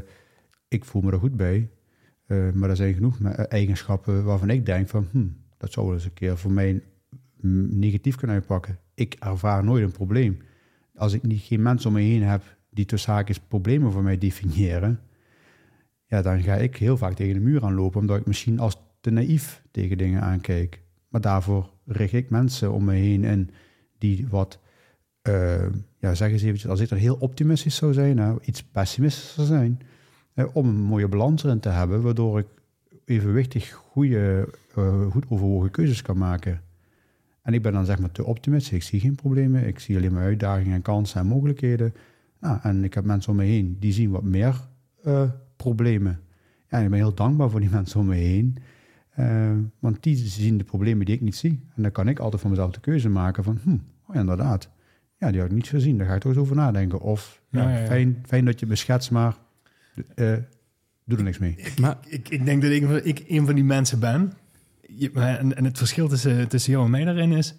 ik 0.69 0.85
voel 0.85 1.03
me 1.03 1.13
er 1.13 1.19
goed 1.19 1.37
bij. 1.37 1.69
Eh, 2.27 2.51
maar 2.53 2.71
er 2.71 2.77
zijn 2.77 2.95
genoeg 2.95 3.21
eigenschappen 3.49 4.25
waarvan 4.25 4.51
ik 4.51 4.67
denk 4.67 4.89
van... 4.89 5.07
Hm, 5.11 5.27
dat 5.59 5.73
zou 5.73 5.87
wel 5.87 5.95
eens 5.95 6.05
een 6.05 6.13
keer 6.15 6.37
voor 6.39 6.53
mij 6.53 6.83
negatief 7.71 8.17
kunnen 8.17 8.37
uitpakken. 8.37 8.79
Ik 8.95 9.15
ervaar 9.19 9.65
nooit 9.65 9.85
een 9.85 9.93
probleem. 9.93 10.39
Als 10.95 11.13
ik 11.13 11.23
niet, 11.23 11.41
geen 11.41 11.63
mensen 11.63 11.89
om 11.89 11.95
me 11.95 12.01
heen 12.03 12.23
heb 12.23 12.43
die 12.71 12.85
tussen 12.85 13.13
haakjes 13.13 13.39
problemen 13.41 13.93
voor 13.93 14.03
mij 14.03 14.19
definiëren... 14.19 15.01
Ja, 16.12 16.22
dan 16.22 16.42
ga 16.42 16.55
ik 16.55 16.77
heel 16.77 16.96
vaak 16.96 17.14
tegen 17.14 17.35
de 17.35 17.40
muur 17.40 17.64
aanlopen... 17.64 18.01
omdat 18.01 18.18
ik 18.18 18.27
misschien 18.27 18.59
als 18.59 18.77
te 19.01 19.11
naïef 19.11 19.62
tegen 19.70 19.98
dingen 19.98 20.22
aankijk. 20.22 20.83
Maar 21.09 21.20
daarvoor 21.20 21.70
richt 21.87 22.12
ik 22.12 22.31
mensen 22.31 22.72
om 22.72 22.85
me 22.85 22.94
heen 22.94 23.25
in 23.25 23.51
die 23.98 24.27
wat 24.29 24.59
eh, 25.22 25.66
ja, 25.98 26.14
zeg 26.14 26.31
eens 26.31 26.42
eventjes, 26.42 26.70
als 26.70 26.81
ik 26.81 26.90
er 26.90 26.96
heel 26.96 27.16
optimistisch 27.18 27.77
zou 27.77 27.92
zijn, 27.92 28.38
iets 28.42 28.62
pessimistischer 28.62 29.44
zijn, 29.44 29.81
eh, 30.35 30.46
om 30.53 30.68
een 30.68 30.81
mooie 30.81 31.09
balans 31.09 31.44
erin 31.44 31.61
te 31.61 31.68
hebben, 31.68 32.03
waardoor 32.03 32.38
ik 32.38 32.46
evenwichtig 33.05 33.70
goede, 33.70 34.48
eh, 34.75 35.07
goed 35.11 35.25
overwogen 35.29 35.70
keuzes 35.70 36.03
kan 36.03 36.18
maken. 36.18 36.61
En 37.42 37.55
ik 37.55 37.62
ben 37.62 37.72
dan 37.72 37.85
zeg 37.85 37.98
maar 37.98 38.12
te 38.12 38.25
optimistisch. 38.25 38.77
Ik 38.77 38.83
zie 38.83 39.01
geen 39.01 39.14
problemen, 39.14 39.66
ik 39.66 39.79
zie 39.79 39.96
alleen 39.96 40.12
maar 40.12 40.25
uitdagingen 40.25 40.75
en 40.75 40.83
kansen 40.83 41.20
en 41.20 41.27
mogelijkheden. 41.27 41.94
Nou, 42.40 42.59
en 42.62 42.85
ik 42.85 42.94
heb 42.94 43.05
mensen 43.05 43.31
om 43.31 43.37
me 43.37 43.44
heen 43.44 43.77
die 43.81 43.92
zien 43.92 44.11
wat 44.11 44.22
meer 44.22 44.70
eh, 45.03 45.31
problemen. 45.62 46.20
Ja, 46.68 46.79
en 46.79 46.85
ik 46.85 46.90
ben 46.90 46.98
heel 46.98 47.14
dankbaar 47.14 47.51
voor 47.51 47.61
die 47.61 47.70
mensen 47.70 48.01
om 48.01 48.07
me 48.07 48.14
heen. 48.14 48.57
Eh, 49.11 49.51
want 49.79 50.03
die 50.03 50.16
zien 50.16 50.59
de 50.59 50.64
problemen 50.64 51.07
die 51.07 51.14
ik 51.14 51.20
niet 51.20 51.37
zie. 51.37 51.61
En 51.75 51.83
dan 51.83 51.92
kan 51.92 52.09
ik 52.09 52.18
altijd 52.18 52.40
voor 52.40 52.51
mezelf 52.51 52.70
de 52.70 52.81
keuze 52.81 53.09
maken 53.09 53.44
van, 53.44 53.59
hm, 53.62 53.70
oh 53.72 54.14
ja, 54.14 54.20
inderdaad. 54.20 54.70
Ja, 55.18 55.31
die 55.31 55.40
had 55.40 55.48
ik 55.51 55.55
niet 55.57 55.68
gezien. 55.68 55.98
Daar 55.98 56.07
ga 56.07 56.14
ik 56.14 56.20
toch 56.20 56.33
eens 56.33 56.40
over 56.40 56.57
nadenken. 56.57 57.01
Of, 57.01 57.42
ja, 57.51 57.62
Ja, 57.62 57.70
ja, 57.70 57.79
ja. 57.79 57.87
Fijn, 57.87 58.22
fijn 58.27 58.44
dat 58.44 58.61
je 58.61 58.66
me 58.66 58.75
schetst, 58.77 59.11
maar 59.11 59.37
eh, 60.14 60.35
doe 61.05 61.18
er 61.18 61.25
niks 61.25 61.38
mee. 61.38 61.57
Maar 61.81 61.98
Ik, 62.09 62.29
ik 62.29 62.44
denk 62.44 62.62
dat 62.62 62.70
ik, 62.70 62.85
van- 62.85 63.05
ik 63.05 63.25
een 63.29 63.46
van 63.46 63.55
die 63.55 63.64
mensen 63.64 64.01
ben. 64.01 64.33
Je- 64.88 65.11
maar- 65.14 65.38
en, 65.38 65.57
en 65.57 65.64
het 65.64 65.79
verschil 65.79 66.09
tussen, 66.09 66.48
tussen 66.48 66.72
jou 66.72 66.85
en 66.85 66.90
mij 66.90 67.05
daarin 67.05 67.33
is... 67.33 67.55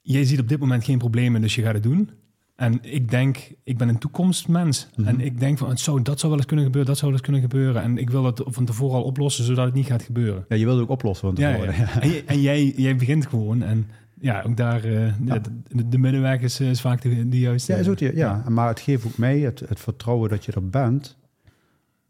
Jij 0.00 0.24
ziet 0.24 0.40
op 0.40 0.48
dit 0.48 0.58
moment 0.58 0.84
geen 0.84 0.98
problemen, 0.98 1.40
dus 1.40 1.54
je 1.54 1.62
gaat 1.62 1.74
het 1.74 1.82
doen. 1.82 2.10
En 2.56 2.78
ik 2.82 3.10
denk, 3.10 3.52
ik 3.64 3.78
ben 3.78 3.88
een 3.88 3.98
toekomstmens. 3.98 4.88
Mhm. 4.96 5.08
En 5.08 5.20
ik 5.20 5.38
denk 5.40 5.58
van, 5.58 5.68
het 5.68 5.80
zou, 5.80 6.02
dat 6.02 6.18
zou 6.18 6.28
wel 6.30 6.36
eens 6.40 6.46
kunnen 6.46 6.64
gebeuren, 6.64 6.90
dat 6.90 7.00
zou 7.00 7.10
wel 7.12 7.20
eens 7.20 7.30
kunnen 7.30 7.50
gebeuren. 7.50 7.82
En 7.82 7.98
ik 7.98 8.10
wil 8.10 8.24
het 8.24 8.42
van 8.44 8.64
tevoren 8.64 8.96
al 8.96 9.02
oplossen, 9.02 9.44
zodat 9.44 9.64
het 9.64 9.74
niet 9.74 9.86
gaat 9.86 10.02
gebeuren. 10.02 10.44
Ja, 10.48 10.56
je 10.56 10.64
wilde 10.64 10.82
ook 10.82 10.88
oplossen. 10.88 11.26
Want 11.26 11.38
Ja, 11.38 11.48
ja. 11.50 12.00
En, 12.00 12.26
en 12.26 12.40
jij, 12.40 12.72
jij 12.76 12.96
begint 12.96 13.26
gewoon. 13.26 13.62
En 13.62 13.86
ja, 14.20 14.42
ook 14.42 14.56
daar, 14.56 14.84
eh, 14.84 15.06
Ja. 15.24 15.38
de, 15.68 15.88
de 15.88 15.98
middenweg 15.98 16.40
is, 16.40 16.60
is 16.60 16.80
vaak 16.80 17.02
de, 17.02 17.28
de 17.28 17.38
juiste. 17.38 17.72
Ja, 17.72 17.78
is 17.78 17.88
ook, 17.88 17.98
die- 17.98 18.16
ja, 18.16 18.44
maar 18.48 18.68
het 18.68 18.80
geeft 18.80 19.06
ook 19.06 19.18
mij 19.18 19.38
het, 19.38 19.60
het 19.68 19.80
vertrouwen 19.80 20.28
dat 20.30 20.44
je 20.44 20.52
er 20.52 20.68
bent. 20.68 21.16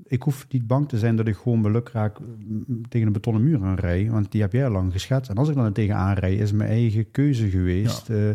ik 0.06 0.22
hoef 0.22 0.46
niet 0.50 0.66
bang 0.66 0.88
te 0.88 0.98
zijn 0.98 1.16
dat 1.16 1.26
ik 1.28 1.37
gewoon 1.37 1.61
mijn 1.61 1.74
lukraak 1.74 2.18
mm, 2.20 2.88
tegen 2.88 3.06
een 3.06 3.12
betonnen 3.12 3.42
muur 3.44 3.62
aan 3.62 3.74
rij. 3.74 4.11
Want 4.11 4.32
die 4.32 4.40
heb 4.40 4.52
jij 4.52 4.64
al 4.66 4.72
lang 4.72 4.92
geschetst. 4.92 5.30
En 5.30 5.37
als 5.37 5.48
ik 5.48 5.54
dan 5.54 5.64
er 5.64 5.72
tegenaan 5.72 6.14
rij, 6.14 6.35
is 6.35 6.52
mijn 6.52 6.70
eigen 6.70 7.11
keuze 7.11 7.48
geweest. 7.50 8.09
Ja. 8.09 8.35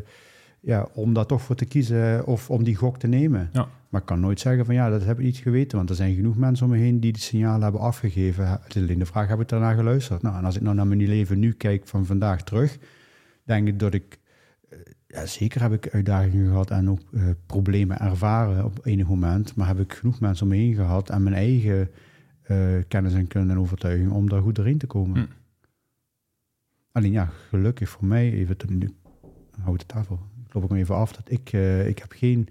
Ja, 0.62 0.88
om 0.93 1.13
daar 1.13 1.26
toch 1.26 1.41
voor 1.41 1.56
te 1.56 1.65
kiezen 1.65 2.26
of 2.26 2.50
om 2.50 2.63
die 2.63 2.76
gok 2.76 2.97
te 2.97 3.08
nemen. 3.08 3.50
Ja. 3.54 3.67
Maar 3.89 4.02
ik 4.02 4.08
kan 4.08 4.19
nooit 4.19 4.39
zeggen 4.39 4.65
van 4.65 4.76
ja, 4.76 4.89
dat 4.89 5.06
heb 5.06 5.19
ik 5.19 5.26
niet 5.26 5.38
geweten. 5.38 5.78
Want 5.78 5.89
er 5.89 5.95
zijn 5.95 6.15
genoeg 6.15 6.38
mensen 6.38 6.65
om 6.65 6.71
me 6.71 6.78
heen 6.78 7.00
die 7.00 7.12
die 7.12 7.21
signalen 7.21 7.62
hebben 7.62 7.82
afgegeven. 7.82 8.47
Het 8.47 8.76
is 8.76 8.82
alleen 8.82 9.00
de 9.00 9.06
vraag, 9.06 9.28
heb 9.28 9.39
ik 9.39 9.50
daarna 9.50 9.74
geluisterd? 9.74 10.21
Nou, 10.21 10.38
en 10.38 10.45
als 10.45 10.56
ik 10.56 10.62
nou 10.62 10.76
naar 10.76 10.88
mijn 10.88 11.08
leven 11.08 11.39
nu 11.39 11.54
kijk 11.54 11.88
van 11.88 12.06
vandaag 12.06 12.43
terug, 12.43 12.78
denk 13.43 13.67
ik 13.67 13.80
dat 13.80 13.93
ik 13.93 14.19
ja, 15.12 15.26
zeker 15.26 15.62
heb 15.62 15.74
ik 15.74 15.89
uitdagingen 15.89 16.47
gehad 16.47 16.71
en 16.71 16.89
ook 16.89 17.02
uh, 17.12 17.24
problemen 17.45 18.00
ervaren 18.00 18.65
op 18.65 18.80
enig 18.84 19.08
moment. 19.08 19.56
Maar 19.56 19.67
heb 19.67 19.80
ik 19.80 19.93
genoeg 19.93 20.19
mensen 20.19 20.45
om 20.45 20.52
me 20.52 20.58
heen 20.58 20.76
gehad 20.76 21.10
en 21.10 21.24
mijn 21.24 21.36
eigen 21.36 21.89
uh, 22.47 22.58
kennis 22.88 23.13
en 23.13 23.28
kunde 23.28 23.54
en 23.54 23.60
overtuiging 23.60 24.12
om 24.12 24.30
daar 24.30 24.41
goed 24.41 24.56
doorheen 24.56 24.78
te 24.78 24.88
komen. 24.88 25.21
Hm. 25.21 25.26
Alleen 26.91 27.12
ja, 27.12 27.26
gelukkig 27.26 27.89
voor 27.89 28.06
mij, 28.06 28.32
even 28.32 28.58
nu, 28.67 28.89
houd 29.60 29.80
de 29.80 29.86
tafel, 29.86 30.19
ik 30.52 30.58
loop 30.58 30.64
ik 30.64 30.70
hem 30.70 30.80
even 30.80 30.96
af, 30.96 31.12
dat 31.12 31.32
ik, 31.32 31.54
uh, 31.54 31.88
ik 31.88 32.00
heb 32.00 32.12
geen 32.12 32.48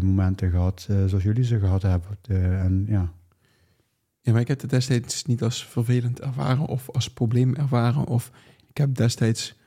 momenten 0.00 0.50
gehad 0.50 0.88
zoals 1.06 1.22
jullie 1.22 1.44
ze 1.44 1.58
gehad 1.58 1.82
hebben. 1.82 2.18
en 2.60 2.84
ja. 2.88 3.12
Ja, 4.20 4.32
maar 4.32 4.40
ik 4.40 4.48
heb 4.48 4.60
het 4.60 4.70
destijds 4.70 5.24
niet 5.24 5.42
als 5.42 5.66
vervelend 5.66 6.20
ervaren 6.20 6.66
of 6.66 6.90
als 6.90 7.10
probleem 7.10 7.54
ervaren. 7.54 8.06
Of 8.06 8.30
ik 8.68 8.76
heb 8.76 8.94
destijds 8.94 9.58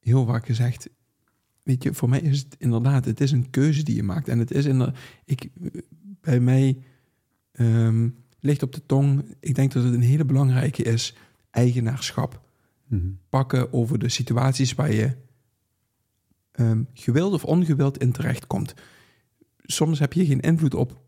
heel 0.00 0.26
vaak 0.26 0.46
gezegd, 0.46 0.88
weet 1.62 1.82
je, 1.82 1.94
voor 1.94 2.08
mij 2.08 2.20
is 2.20 2.38
het 2.38 2.56
inderdaad, 2.58 3.04
het 3.04 3.20
is 3.20 3.32
een 3.32 3.50
keuze 3.50 3.82
die 3.82 3.96
je 3.96 4.02
maakt. 4.02 4.28
En 4.28 4.38
het 4.38 4.50
is 4.50 4.64
in 4.64 4.94
ik, 5.24 5.50
bij 6.20 6.40
mij 6.40 6.78
um, 7.52 8.16
ligt 8.40 8.62
op 8.62 8.72
de 8.72 8.86
tong, 8.86 9.34
ik 9.40 9.54
denk 9.54 9.72
dat 9.72 9.84
het 9.84 9.94
een 9.94 10.00
hele 10.00 10.24
belangrijke 10.24 10.82
is, 10.82 11.16
eigenaarschap. 11.50 12.40
Mm-hmm. 12.86 13.18
Pakken 13.28 13.72
over 13.72 13.98
de 13.98 14.08
situaties 14.08 14.74
waar 14.74 14.92
je 14.92 15.16
um, 16.60 16.88
gewild 16.94 17.32
of 17.32 17.44
ongewild 17.44 17.98
in 17.98 18.12
terecht 18.12 18.46
komt. 18.46 18.74
Soms 19.62 19.98
heb 19.98 20.12
je 20.12 20.26
geen 20.26 20.40
invloed 20.40 20.74
op 20.74 21.00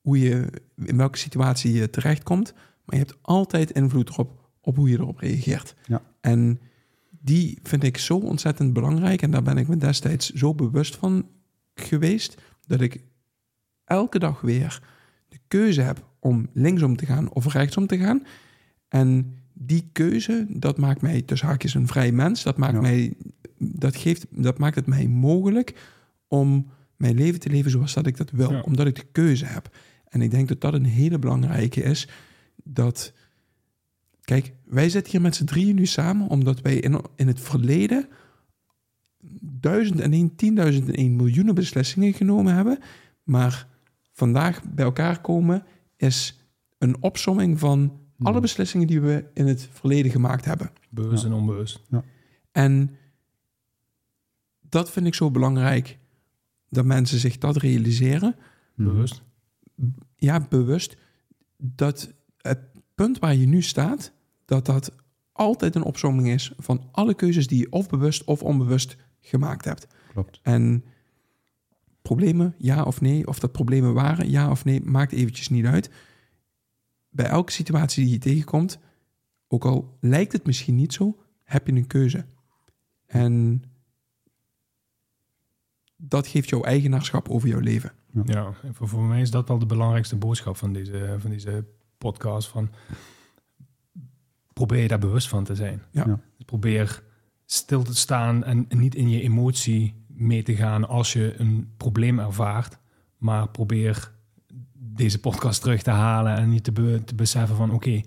hoe 0.00 0.18
je, 0.18 0.62
in 0.76 0.96
welke 0.96 1.18
situatie 1.18 1.72
je 1.72 1.90
terechtkomt, 1.90 2.52
maar 2.54 2.98
je 2.98 3.04
hebt 3.04 3.18
altijd 3.22 3.70
invloed 3.70 4.08
erop 4.08 4.44
op 4.60 4.76
hoe 4.76 4.88
je 4.90 4.98
erop 4.98 5.18
reageert. 5.18 5.74
Ja. 5.86 6.02
En 6.20 6.60
die 7.10 7.58
vind 7.62 7.82
ik 7.82 7.98
zo 7.98 8.16
ontzettend 8.16 8.72
belangrijk. 8.72 9.22
En 9.22 9.30
daar 9.30 9.42
ben 9.42 9.56
ik 9.56 9.68
me 9.68 9.76
destijds 9.76 10.30
zo 10.30 10.54
bewust 10.54 10.96
van 10.96 11.28
geweest. 11.74 12.42
Dat 12.66 12.80
ik 12.80 13.02
elke 13.84 14.18
dag 14.18 14.40
weer 14.40 14.82
de 15.28 15.38
keuze 15.48 15.80
heb 15.80 16.06
om 16.18 16.48
linksom 16.52 16.96
te 16.96 17.06
gaan 17.06 17.32
of 17.32 17.52
rechtsom 17.52 17.86
te 17.86 17.98
gaan. 17.98 18.22
En 18.88 19.38
die 19.58 19.88
keuze, 19.92 20.46
dat 20.48 20.78
maakt 20.78 21.02
mij 21.02 21.22
tussen 21.22 21.48
haakjes 21.48 21.74
een 21.74 21.86
vrij 21.86 22.12
mens. 22.12 22.42
Dat 22.42 22.56
maakt, 22.56 22.72
Ja. 22.72 22.80
mij, 22.80 23.14
dat 23.58 23.96
geeft, 23.96 24.26
dat 24.30 24.58
maakt 24.58 24.74
het 24.74 24.86
mij 24.86 25.08
mogelijk 25.08 25.74
om 26.28 26.66
mijn 26.96 27.14
leven 27.14 27.40
te 27.40 27.48
leven 27.48 27.70
zoals 27.70 27.94
dat 27.94 28.06
ik 28.06 28.16
dat 28.16 28.30
wil. 28.30 28.52
Ja. 28.52 28.60
Omdat 28.60 28.86
ik 28.86 28.94
de 28.94 29.06
keuze 29.12 29.44
heb. 29.44 29.76
En 30.08 30.20
ik 30.22 30.30
denk 30.30 30.48
dat 30.48 30.60
dat 30.60 30.74
een 30.74 30.84
hele 30.84 31.18
belangrijke 31.18 31.82
is. 31.82 32.08
Dat, 32.64 33.12
kijk, 34.20 34.52
wij 34.64 34.88
zitten 34.88 35.12
hier 35.12 35.20
met 35.20 35.34
z'n 35.34 35.44
drieën 35.44 35.74
nu 35.74 35.86
samen 35.86 36.28
omdat 36.28 36.60
wij 36.60 36.74
in, 36.76 37.00
in 37.16 37.26
het 37.26 37.40
verleden 37.40 38.08
duizend 39.40 40.00
en 40.00 40.12
één, 40.12 40.36
tienduizend 40.36 40.88
en 40.88 40.94
één 40.94 41.16
miljoenen 41.16 41.54
beslissingen 41.54 42.12
genomen 42.12 42.54
hebben. 42.54 42.78
Maar 43.22 43.66
vandaag 44.12 44.62
bij 44.64 44.84
elkaar 44.84 45.20
komen 45.20 45.64
is 45.96 46.48
een 46.78 47.02
opsomming 47.02 47.58
van 47.58 48.00
alle 48.22 48.32
Hmm. 48.32 48.40
beslissingen 48.40 48.86
die 48.86 49.00
we 49.00 49.24
in 49.34 49.46
het 49.46 49.68
verleden 49.72 50.10
gemaakt 50.10 50.44
hebben. 50.44 50.70
Bewust 50.90 51.22
Ja. 51.22 51.28
en 51.28 51.34
onbewust. 51.34 51.80
En 52.52 52.96
dat 54.60 54.90
vind 54.90 55.06
ik 55.06 55.14
zo 55.14 55.30
belangrijk 55.30 55.98
dat 56.68 56.84
mensen 56.84 57.18
zich 57.18 57.38
dat 57.38 57.56
realiseren. 57.56 58.36
Mhm. 58.74 58.88
Bewust. 58.88 59.22
Ja, 60.16 60.46
bewust 60.48 60.96
dat 61.56 62.12
het 62.36 62.58
punt 62.94 63.18
waar 63.18 63.34
je 63.34 63.46
nu 63.46 63.62
staat, 63.62 64.12
dat 64.44 64.66
dat 64.66 64.92
altijd 65.32 65.74
een 65.74 65.82
opsomming 65.84 66.28
is 66.28 66.52
van 66.56 66.88
alle 66.92 67.14
keuzes 67.14 67.46
die 67.46 67.58
je 67.58 67.72
of 67.72 67.88
bewust 67.88 68.24
of 68.24 68.42
onbewust 68.42 68.96
gemaakt 69.20 69.64
hebt. 69.64 69.86
Klopt. 70.12 70.40
En 70.42 70.84
problemen, 72.02 72.54
ja 72.58 72.82
of 72.82 73.00
nee, 73.00 73.26
of 73.26 73.38
dat 73.38 73.52
problemen 73.52 73.94
waren, 73.94 74.30
ja 74.30 74.50
of 74.50 74.64
nee, 74.64 74.80
maakt 74.84 75.12
eventjes 75.12 75.48
niet 75.48 75.64
uit. 75.66 75.90
Bij 77.16 77.26
elke 77.26 77.52
situatie 77.52 78.04
die 78.04 78.12
je 78.12 78.18
tegenkomt, 78.18 78.78
ook 79.48 79.64
al 79.64 79.96
lijkt 80.00 80.32
het 80.32 80.46
misschien 80.46 80.74
niet 80.74 80.92
zo, 80.92 81.22
heb 81.42 81.66
je 81.66 81.72
een 81.72 81.86
keuze. 81.86 82.26
En 83.06 83.62
dat 85.96 86.26
geeft 86.26 86.48
jou 86.48 86.64
eigenaarschap 86.64 87.28
over 87.28 87.48
jouw 87.48 87.60
leven. 87.60 87.92
Ja, 88.24 88.52
en 88.62 88.74
voor, 88.74 88.88
voor 88.88 89.02
mij 89.02 89.20
is 89.20 89.30
dat 89.30 89.48
wel 89.48 89.58
de 89.58 89.66
belangrijkste 89.66 90.16
boodschap 90.16 90.56
van 90.56 90.72
deze, 90.72 91.16
van 91.18 91.30
deze 91.30 91.64
podcast. 91.98 92.48
Van, 92.48 92.70
probeer 94.52 94.82
je 94.82 94.88
daar 94.88 94.98
bewust 94.98 95.28
van 95.28 95.44
te 95.44 95.54
zijn. 95.54 95.82
Ja. 95.90 96.04
Ja. 96.06 96.20
Dus 96.36 96.44
probeer 96.44 97.02
stil 97.44 97.82
te 97.82 97.96
staan 97.96 98.44
en 98.44 98.66
niet 98.68 98.94
in 98.94 99.08
je 99.08 99.20
emotie 99.20 100.04
mee 100.06 100.42
te 100.42 100.56
gaan 100.56 100.88
als 100.88 101.12
je 101.12 101.34
een 101.38 101.72
probleem 101.76 102.18
ervaart. 102.18 102.78
Maar 103.16 103.48
probeer 103.48 104.14
deze 104.96 105.20
podcast 105.20 105.62
terug 105.62 105.82
te 105.82 105.90
halen 105.90 106.36
en 106.36 106.52
je 106.52 106.60
te, 106.60 106.72
be- 106.72 107.02
te 107.04 107.14
beseffen 107.14 107.56
van 107.56 107.70
oké, 107.70 108.00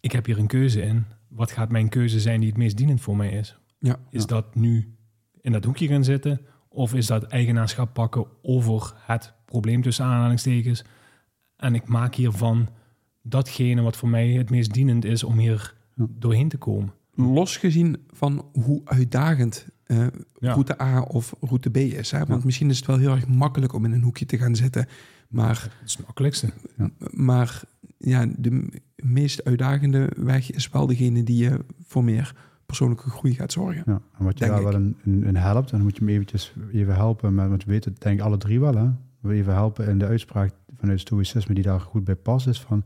ik 0.00 0.12
heb 0.12 0.26
hier 0.26 0.38
een 0.38 0.46
keuze 0.46 0.82
in. 0.82 1.04
Wat 1.28 1.50
gaat 1.50 1.70
mijn 1.70 1.88
keuze 1.88 2.20
zijn 2.20 2.40
die 2.40 2.48
het 2.48 2.58
meest 2.58 2.76
dienend 2.76 3.00
voor 3.00 3.16
mij 3.16 3.30
is? 3.30 3.58
Ja. 3.78 3.96
Is 4.10 4.20
Ja. 4.20 4.26
dat 4.26 4.54
nu 4.54 4.94
in 5.40 5.52
dat 5.52 5.64
hoekje 5.64 5.86
gaan 5.88 6.04
zitten? 6.04 6.40
Of 6.68 6.94
is 6.94 7.06
dat 7.06 7.22
eigenaarschap 7.24 7.92
pakken 7.94 8.26
over 8.42 8.92
het 9.06 9.32
probleem 9.44 9.82
tussen 9.82 10.04
aanhalingstekens? 10.04 10.84
En 11.56 11.74
ik 11.74 11.88
maak 11.88 12.14
hiervan 12.14 12.68
datgene 13.22 13.82
wat 13.82 13.96
voor 13.96 14.08
mij 14.08 14.28
het 14.28 14.50
meest 14.50 14.72
dienend 14.72 15.04
is 15.04 15.24
om 15.24 15.38
hier 15.38 15.74
doorheen 15.96 16.48
te 16.48 16.56
komen. 16.56 16.92
Losgezien 17.14 17.96
van 18.10 18.46
hoe 18.52 18.80
uitdagend 18.84 19.66
eh, 19.84 20.06
Ja. 20.38 20.52
route 20.52 20.82
A 20.82 21.00
of 21.02 21.34
route 21.40 21.70
B 21.70 21.76
is. 21.76 22.10
Hè? 22.10 22.18
Want 22.18 22.28
Ja. 22.40 22.44
misschien 22.44 22.70
is 22.70 22.76
het 22.76 22.86
wel 22.86 22.98
heel 22.98 23.10
erg 23.14 23.26
makkelijk 23.28 23.72
om 23.72 23.84
in 23.84 23.92
een 23.92 24.02
hoekje 24.02 24.26
te 24.26 24.38
gaan 24.38 24.56
zitten. 24.56 24.86
Maar 25.34 25.68
Dat 25.78 25.86
is 25.88 25.96
het 25.96 26.06
makkelijkste. 26.06 26.48
Maar 27.10 27.62
ja, 27.98 28.26
de 28.38 28.68
meest 28.96 29.44
uitdagende 29.44 30.10
weg 30.16 30.52
is 30.52 30.68
wel 30.68 30.86
degene 30.86 31.22
die 31.22 31.36
je 31.36 31.60
voor 31.86 32.04
meer 32.04 32.34
persoonlijke 32.66 33.10
groei 33.10 33.34
gaat 33.34 33.52
zorgen. 33.52 33.82
Ja, 33.86 34.00
en 34.18 34.24
wat 34.24 34.38
je 34.38 34.46
daar 34.46 34.58
ik. 34.58 34.64
wel 34.64 34.74
in, 34.74 34.96
in, 35.04 35.24
in 35.24 35.36
helpt, 35.36 35.70
en 35.70 35.76
dan 35.76 35.86
moet 35.86 35.96
je 35.96 36.04
hem 36.04 36.14
eventjes 36.14 36.54
even 36.72 36.94
helpen, 36.94 37.34
met, 37.34 37.48
want 37.48 37.64
we 37.64 37.70
weten 37.70 37.92
het 37.92 38.02
denk 38.02 38.18
ik 38.18 38.24
alle 38.24 38.36
drie 38.36 38.60
wel, 38.60 38.76
hè. 38.76 38.88
We 39.20 39.34
even 39.34 39.52
helpen 39.52 39.88
in 39.88 39.98
de 39.98 40.06
uitspraak 40.06 40.52
vanuit 40.76 41.00
stoïcisme 41.00 41.54
die 41.54 41.64
daar 41.64 41.80
goed 41.80 42.04
bij 42.04 42.16
past, 42.16 42.46
is 42.46 42.60
van, 42.60 42.84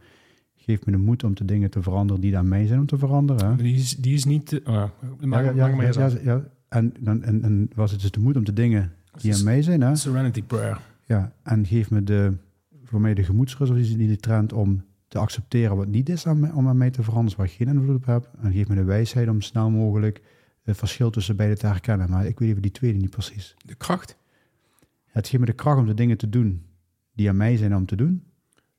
geef 0.57 0.87
me 0.87 0.93
de 0.93 0.99
moed 0.99 1.25
om 1.25 1.35
de 1.35 1.45
dingen 1.45 1.71
te 1.71 1.83
veranderen 1.83 2.23
die 2.23 2.37
aan 2.37 2.49
mij 2.49 2.67
zijn 2.67 2.81
om 2.81 2.87
te 2.87 2.99
veranderen. 2.99 3.51
Hè. 3.51 3.57
Die 3.57 3.75
is, 3.75 3.97
die 3.97 4.15
is 4.15 4.25
niet... 4.25 4.47
te- 4.47 4.63
oh, 4.65 4.75
ja, 5.21 5.27
maar 5.27 6.23
ja. 6.25 6.43
En, 6.69 6.95
dan, 7.01 7.23
en, 7.23 7.43
en 7.43 7.71
was 7.75 7.91
het 7.91 8.01
dus 8.01 8.11
de 8.11 8.21
moed 8.21 8.37
om 8.37 8.45
de 8.45 8.53
dingen 8.53 8.93
die 9.21 9.35
aan 9.35 9.45
mij 9.45 9.63
zijn, 9.63 9.81
hè. 9.81 9.97
Serenity 9.97 10.43
Prayer. 10.43 10.81
Ja, 11.09 11.33
en 11.42 11.66
geef 11.66 11.90
me 11.90 12.03
de, 12.03 12.37
voor 12.85 13.01
mij 13.01 13.14
de 13.14 13.25
gemoedsrust, 13.25 13.73
of 13.73 13.79
die, 13.79 14.16
trend 14.16 14.53
om 14.53 14.85
te 15.09 15.18
accepteren 15.18 15.77
wat 15.77 15.87
niet 15.87 16.09
is 16.09 16.27
aan 16.27 16.40
mij, 16.40 16.51
om 16.51 16.68
aan 16.68 16.77
mij 16.77 16.90
te 16.90 17.03
veranderen, 17.03 17.38
waar 17.38 17.47
ik 17.47 17.53
geen 17.53 17.68
invloed 17.68 17.97
op 17.97 18.07
heb. 18.07 18.31
En 18.40 18.53
geef 18.53 18.68
me 18.68 18.75
de 18.75 18.85
wijsheid 18.85 19.29
om 19.29 19.40
snel 19.40 19.71
mogelijk 19.71 20.23
het 20.62 20.77
verschil 20.77 21.11
tussen 21.11 21.37
beide 21.37 21.57
te 21.57 21.66
herkennen. 21.66 22.11
Maar 22.11 22.27
ik 22.27 22.38
weet 22.38 22.49
even 22.49 22.62
die 22.62 22.71
tweede 22.71 22.99
niet 22.99 23.11
precies. 23.11 23.55
De 23.64 23.75
kracht. 23.75 24.16
Het 25.05 25.29
geeft 25.29 25.40
me 25.40 25.47
de 25.47 25.53
kracht 25.53 25.79
om 25.79 25.87
de 25.87 25.94
dingen 25.94 26.16
te 26.16 26.29
doen 26.29 26.66
die 27.12 27.29
aan 27.29 27.37
mij 27.37 27.57
zijn 27.57 27.77
om 27.77 27.87
te 27.87 27.97
doen. 27.97 28.25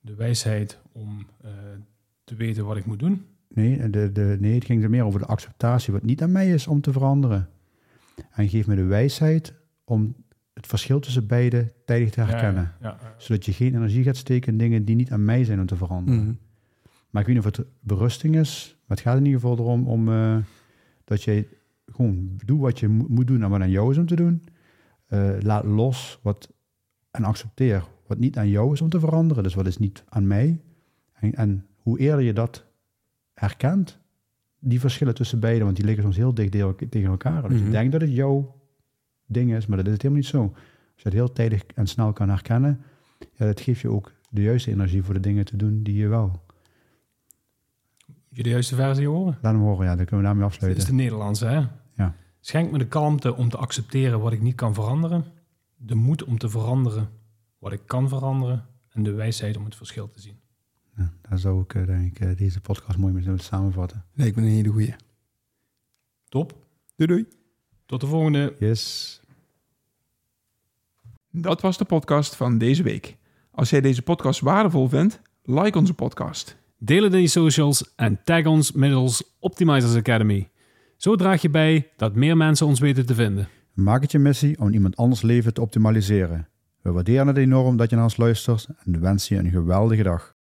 De 0.01 0.15
wijsheid 0.15 0.79
om 0.91 1.25
eh, 1.41 1.51
te 2.23 2.35
weten 2.35 2.65
wat 2.65 2.77
ik 2.77 2.85
moet 2.85 2.99
doen. 2.99 3.25
Nee, 3.47 3.89
de, 3.89 4.11
de, 4.11 4.37
nee, 4.39 4.53
het 4.53 4.65
ging 4.65 4.83
er 4.83 4.89
meer 4.89 5.03
over 5.03 5.19
de 5.19 5.25
acceptatie 5.25 5.93
wat 5.93 6.03
niet 6.03 6.21
aan 6.21 6.31
mij 6.31 6.49
is 6.49 6.67
om 6.67 6.81
te 6.81 6.91
veranderen. 6.91 7.49
En 8.31 8.49
geef 8.49 8.67
me 8.67 8.75
de 8.75 8.83
wijsheid 8.83 9.53
om 9.83 10.15
het 10.59 10.67
verschil 10.67 10.99
tussen 10.99 11.27
beide 11.27 11.73
tijdig 11.85 12.09
te 12.09 12.21
herkennen. 12.21 12.63
Ja, 12.81 12.87
ja, 12.89 12.97
ja. 13.01 13.13
Zodat 13.17 13.45
je 13.45 13.53
geen 13.53 13.75
energie 13.75 14.03
gaat 14.03 14.15
steken 14.17 14.51
in 14.51 14.57
dingen 14.57 14.85
die 14.85 14.95
niet 14.95 15.11
aan 15.11 15.25
mij 15.25 15.43
zijn 15.43 15.59
om 15.59 15.65
te 15.65 15.75
veranderen. 15.75 16.21
Mhm. 16.23 16.33
Maar 17.09 17.21
ik 17.21 17.27
weet 17.27 17.37
niet 17.37 17.45
of 17.45 17.57
het 17.57 17.67
berusting 17.79 18.35
is. 18.35 18.77
Maar 18.87 18.97
het 18.97 19.05
gaat 19.05 19.17
in 19.17 19.25
ieder 19.25 19.39
geval 19.39 19.57
erom 19.57 19.87
om, 19.87 20.09
eh, 20.09 20.37
dat 21.03 21.23
je 21.23 21.45
gewoon 21.85 22.29
doet 22.45 22.59
wat 22.59 22.79
je 22.79 22.87
mo- 22.87 23.05
moet 23.09 23.27
doen 23.27 23.43
en 23.43 23.49
wat 23.49 23.61
aan 23.61 23.69
jou 23.69 23.91
is 23.91 23.97
om 23.97 24.05
te 24.05 24.15
doen. 24.15 24.43
Eh, 25.07 25.29
laat 25.39 25.63
los 25.65 26.19
wat, 26.23 26.53
en 27.11 27.23
accepteer 27.23 27.83
wat 28.07 28.17
niet 28.17 28.37
aan 28.37 28.49
jou 28.49 28.73
is 28.73 28.81
om 28.81 28.89
te 28.89 28.99
veranderen. 28.99 29.43
Dus 29.43 29.53
wat 29.53 29.67
is 29.67 29.77
niet 29.77 30.03
aan 30.09 30.27
mij. 30.27 30.61
En, 31.13 31.33
en 31.35 31.65
hoe 31.75 31.99
eerder 31.99 32.25
je 32.25 32.33
dat 32.33 32.65
herkent, 33.33 33.99
die 34.59 34.79
verschillen 34.79 35.15
tussen 35.15 35.39
beiden, 35.39 35.63
want 35.63 35.75
die 35.75 35.85
liggen 35.85 36.03
soms 36.03 36.17
heel 36.17 36.33
dicht 36.33 36.51
deel- 36.51 36.75
tegen 36.89 37.09
elkaar. 37.09 37.41
Dus 37.49 37.57
Mhm. 37.57 37.65
je 37.65 37.71
denkt 37.71 37.91
dat 37.91 38.01
het 38.01 38.11
jouw 38.13 38.58
ding 39.33 39.53
is, 39.53 39.65
maar 39.65 39.77
dat 39.77 39.85
is 39.85 39.93
het 39.93 40.01
helemaal 40.01 40.23
niet 40.23 40.31
zo. 40.31 40.41
Als 40.43 40.53
je 40.95 41.03
het 41.03 41.13
heel 41.13 41.31
tijdig 41.31 41.65
en 41.65 41.87
snel 41.87 42.13
kan 42.13 42.29
herkennen, 42.29 42.81
ja, 43.33 43.45
dat 43.45 43.61
geeft 43.61 43.79
je 43.81 43.89
ook 43.91 44.11
de 44.29 44.41
juiste 44.41 44.71
energie 44.71 45.03
voor 45.03 45.13
de 45.13 45.19
dingen 45.19 45.45
te 45.45 45.55
doen 45.57 45.83
die 45.83 45.95
je 45.95 46.07
wel. 46.07 46.43
Je 48.29 48.43
de 48.43 48.49
juiste 48.49 48.75
versie 48.75 49.07
horen? 49.07 49.37
Laat 49.41 49.53
hem 49.53 49.61
horen, 49.61 49.85
ja, 49.85 49.95
dan 49.95 50.05
kunnen 50.05 50.17
we 50.17 50.25
daarmee 50.25 50.43
Dat 50.43 50.51
afsluiten. 50.51 50.81
is 50.83 50.89
de 50.89 50.95
Nederlandse, 50.95 51.45
hè? 51.45 51.65
Ja. 51.95 52.15
Schenk 52.39 52.71
me 52.71 52.77
de 52.77 52.87
kalmte 52.87 53.35
om 53.35 53.49
te 53.49 53.57
accepteren 53.57 54.19
wat 54.19 54.31
ik 54.31 54.41
niet 54.41 54.55
kan 54.55 54.73
veranderen. 54.73 55.25
De 55.75 55.95
moed 55.95 56.23
om 56.23 56.37
te 56.37 56.49
veranderen 56.49 57.09
wat 57.57 57.71
ik 57.71 57.81
kan 57.85 58.09
veranderen. 58.09 58.65
En 58.89 59.03
de 59.03 59.11
wijsheid 59.11 59.57
om 59.57 59.65
het 59.65 59.75
verschil 59.75 60.09
te 60.09 60.21
zien. 60.21 60.39
Ja, 60.97 61.11
daar 61.29 61.39
zou 61.39 61.61
ik 61.61 61.73
eh, 61.75 61.85
denk 61.85 62.05
ik 62.05 62.19
eh, 62.19 62.37
deze 62.37 62.61
podcast 62.61 62.97
mooi 62.97 63.13
mee 63.13 63.23
willen 63.23 63.39
samenvatten. 63.39 64.05
Lijkt 64.13 64.35
me 64.35 64.41
een 64.41 64.47
hele 64.47 64.69
goeie. 64.69 64.95
Top. 66.29 66.67
Doei 66.95 67.09
doei. 67.09 67.27
Tot 67.89 68.01
de 68.01 68.07
volgende. 68.07 68.55
Yes. 68.59 69.21
Dat 71.31 71.61
was 71.61 71.77
de 71.77 71.85
podcast 71.85 72.35
van 72.35 72.57
deze 72.57 72.83
week. 72.83 73.17
Als 73.51 73.69
jij 73.69 73.81
deze 73.81 74.01
podcast 74.01 74.39
waardevol 74.39 74.87
vindt, 74.87 75.21
like 75.43 75.77
onze 75.77 75.93
podcast. 75.93 76.57
Deel 76.77 77.03
het 77.03 77.13
in 77.13 77.21
je 77.21 77.27
socials 77.27 77.93
en 77.95 78.19
tag 78.23 78.45
ons 78.45 78.71
middels 78.71 79.23
Optimizers 79.39 79.95
Academy. 79.95 80.49
Zo 80.97 81.15
draag 81.15 81.41
je 81.41 81.49
bij 81.49 81.91
dat 81.95 82.15
meer 82.15 82.37
mensen 82.37 82.67
ons 82.67 82.79
weten 82.79 83.05
te 83.05 83.15
vinden. 83.15 83.47
Maak 83.73 84.01
het 84.01 84.11
je 84.11 84.19
missie 84.19 84.59
om 84.59 84.69
iemand 84.69 84.95
anders 84.95 85.21
leven 85.21 85.53
te 85.53 85.61
optimaliseren. 85.61 86.47
We 86.81 86.91
waarderen 86.91 87.27
het 87.27 87.37
enorm 87.37 87.77
dat 87.77 87.89
je 87.89 87.95
naar 87.95 88.05
ons 88.05 88.17
luistert 88.17 88.67
en 88.83 89.01
wensen 89.01 89.35
je 89.35 89.41
een 89.43 89.51
geweldige 89.51 90.03
dag. 90.03 90.35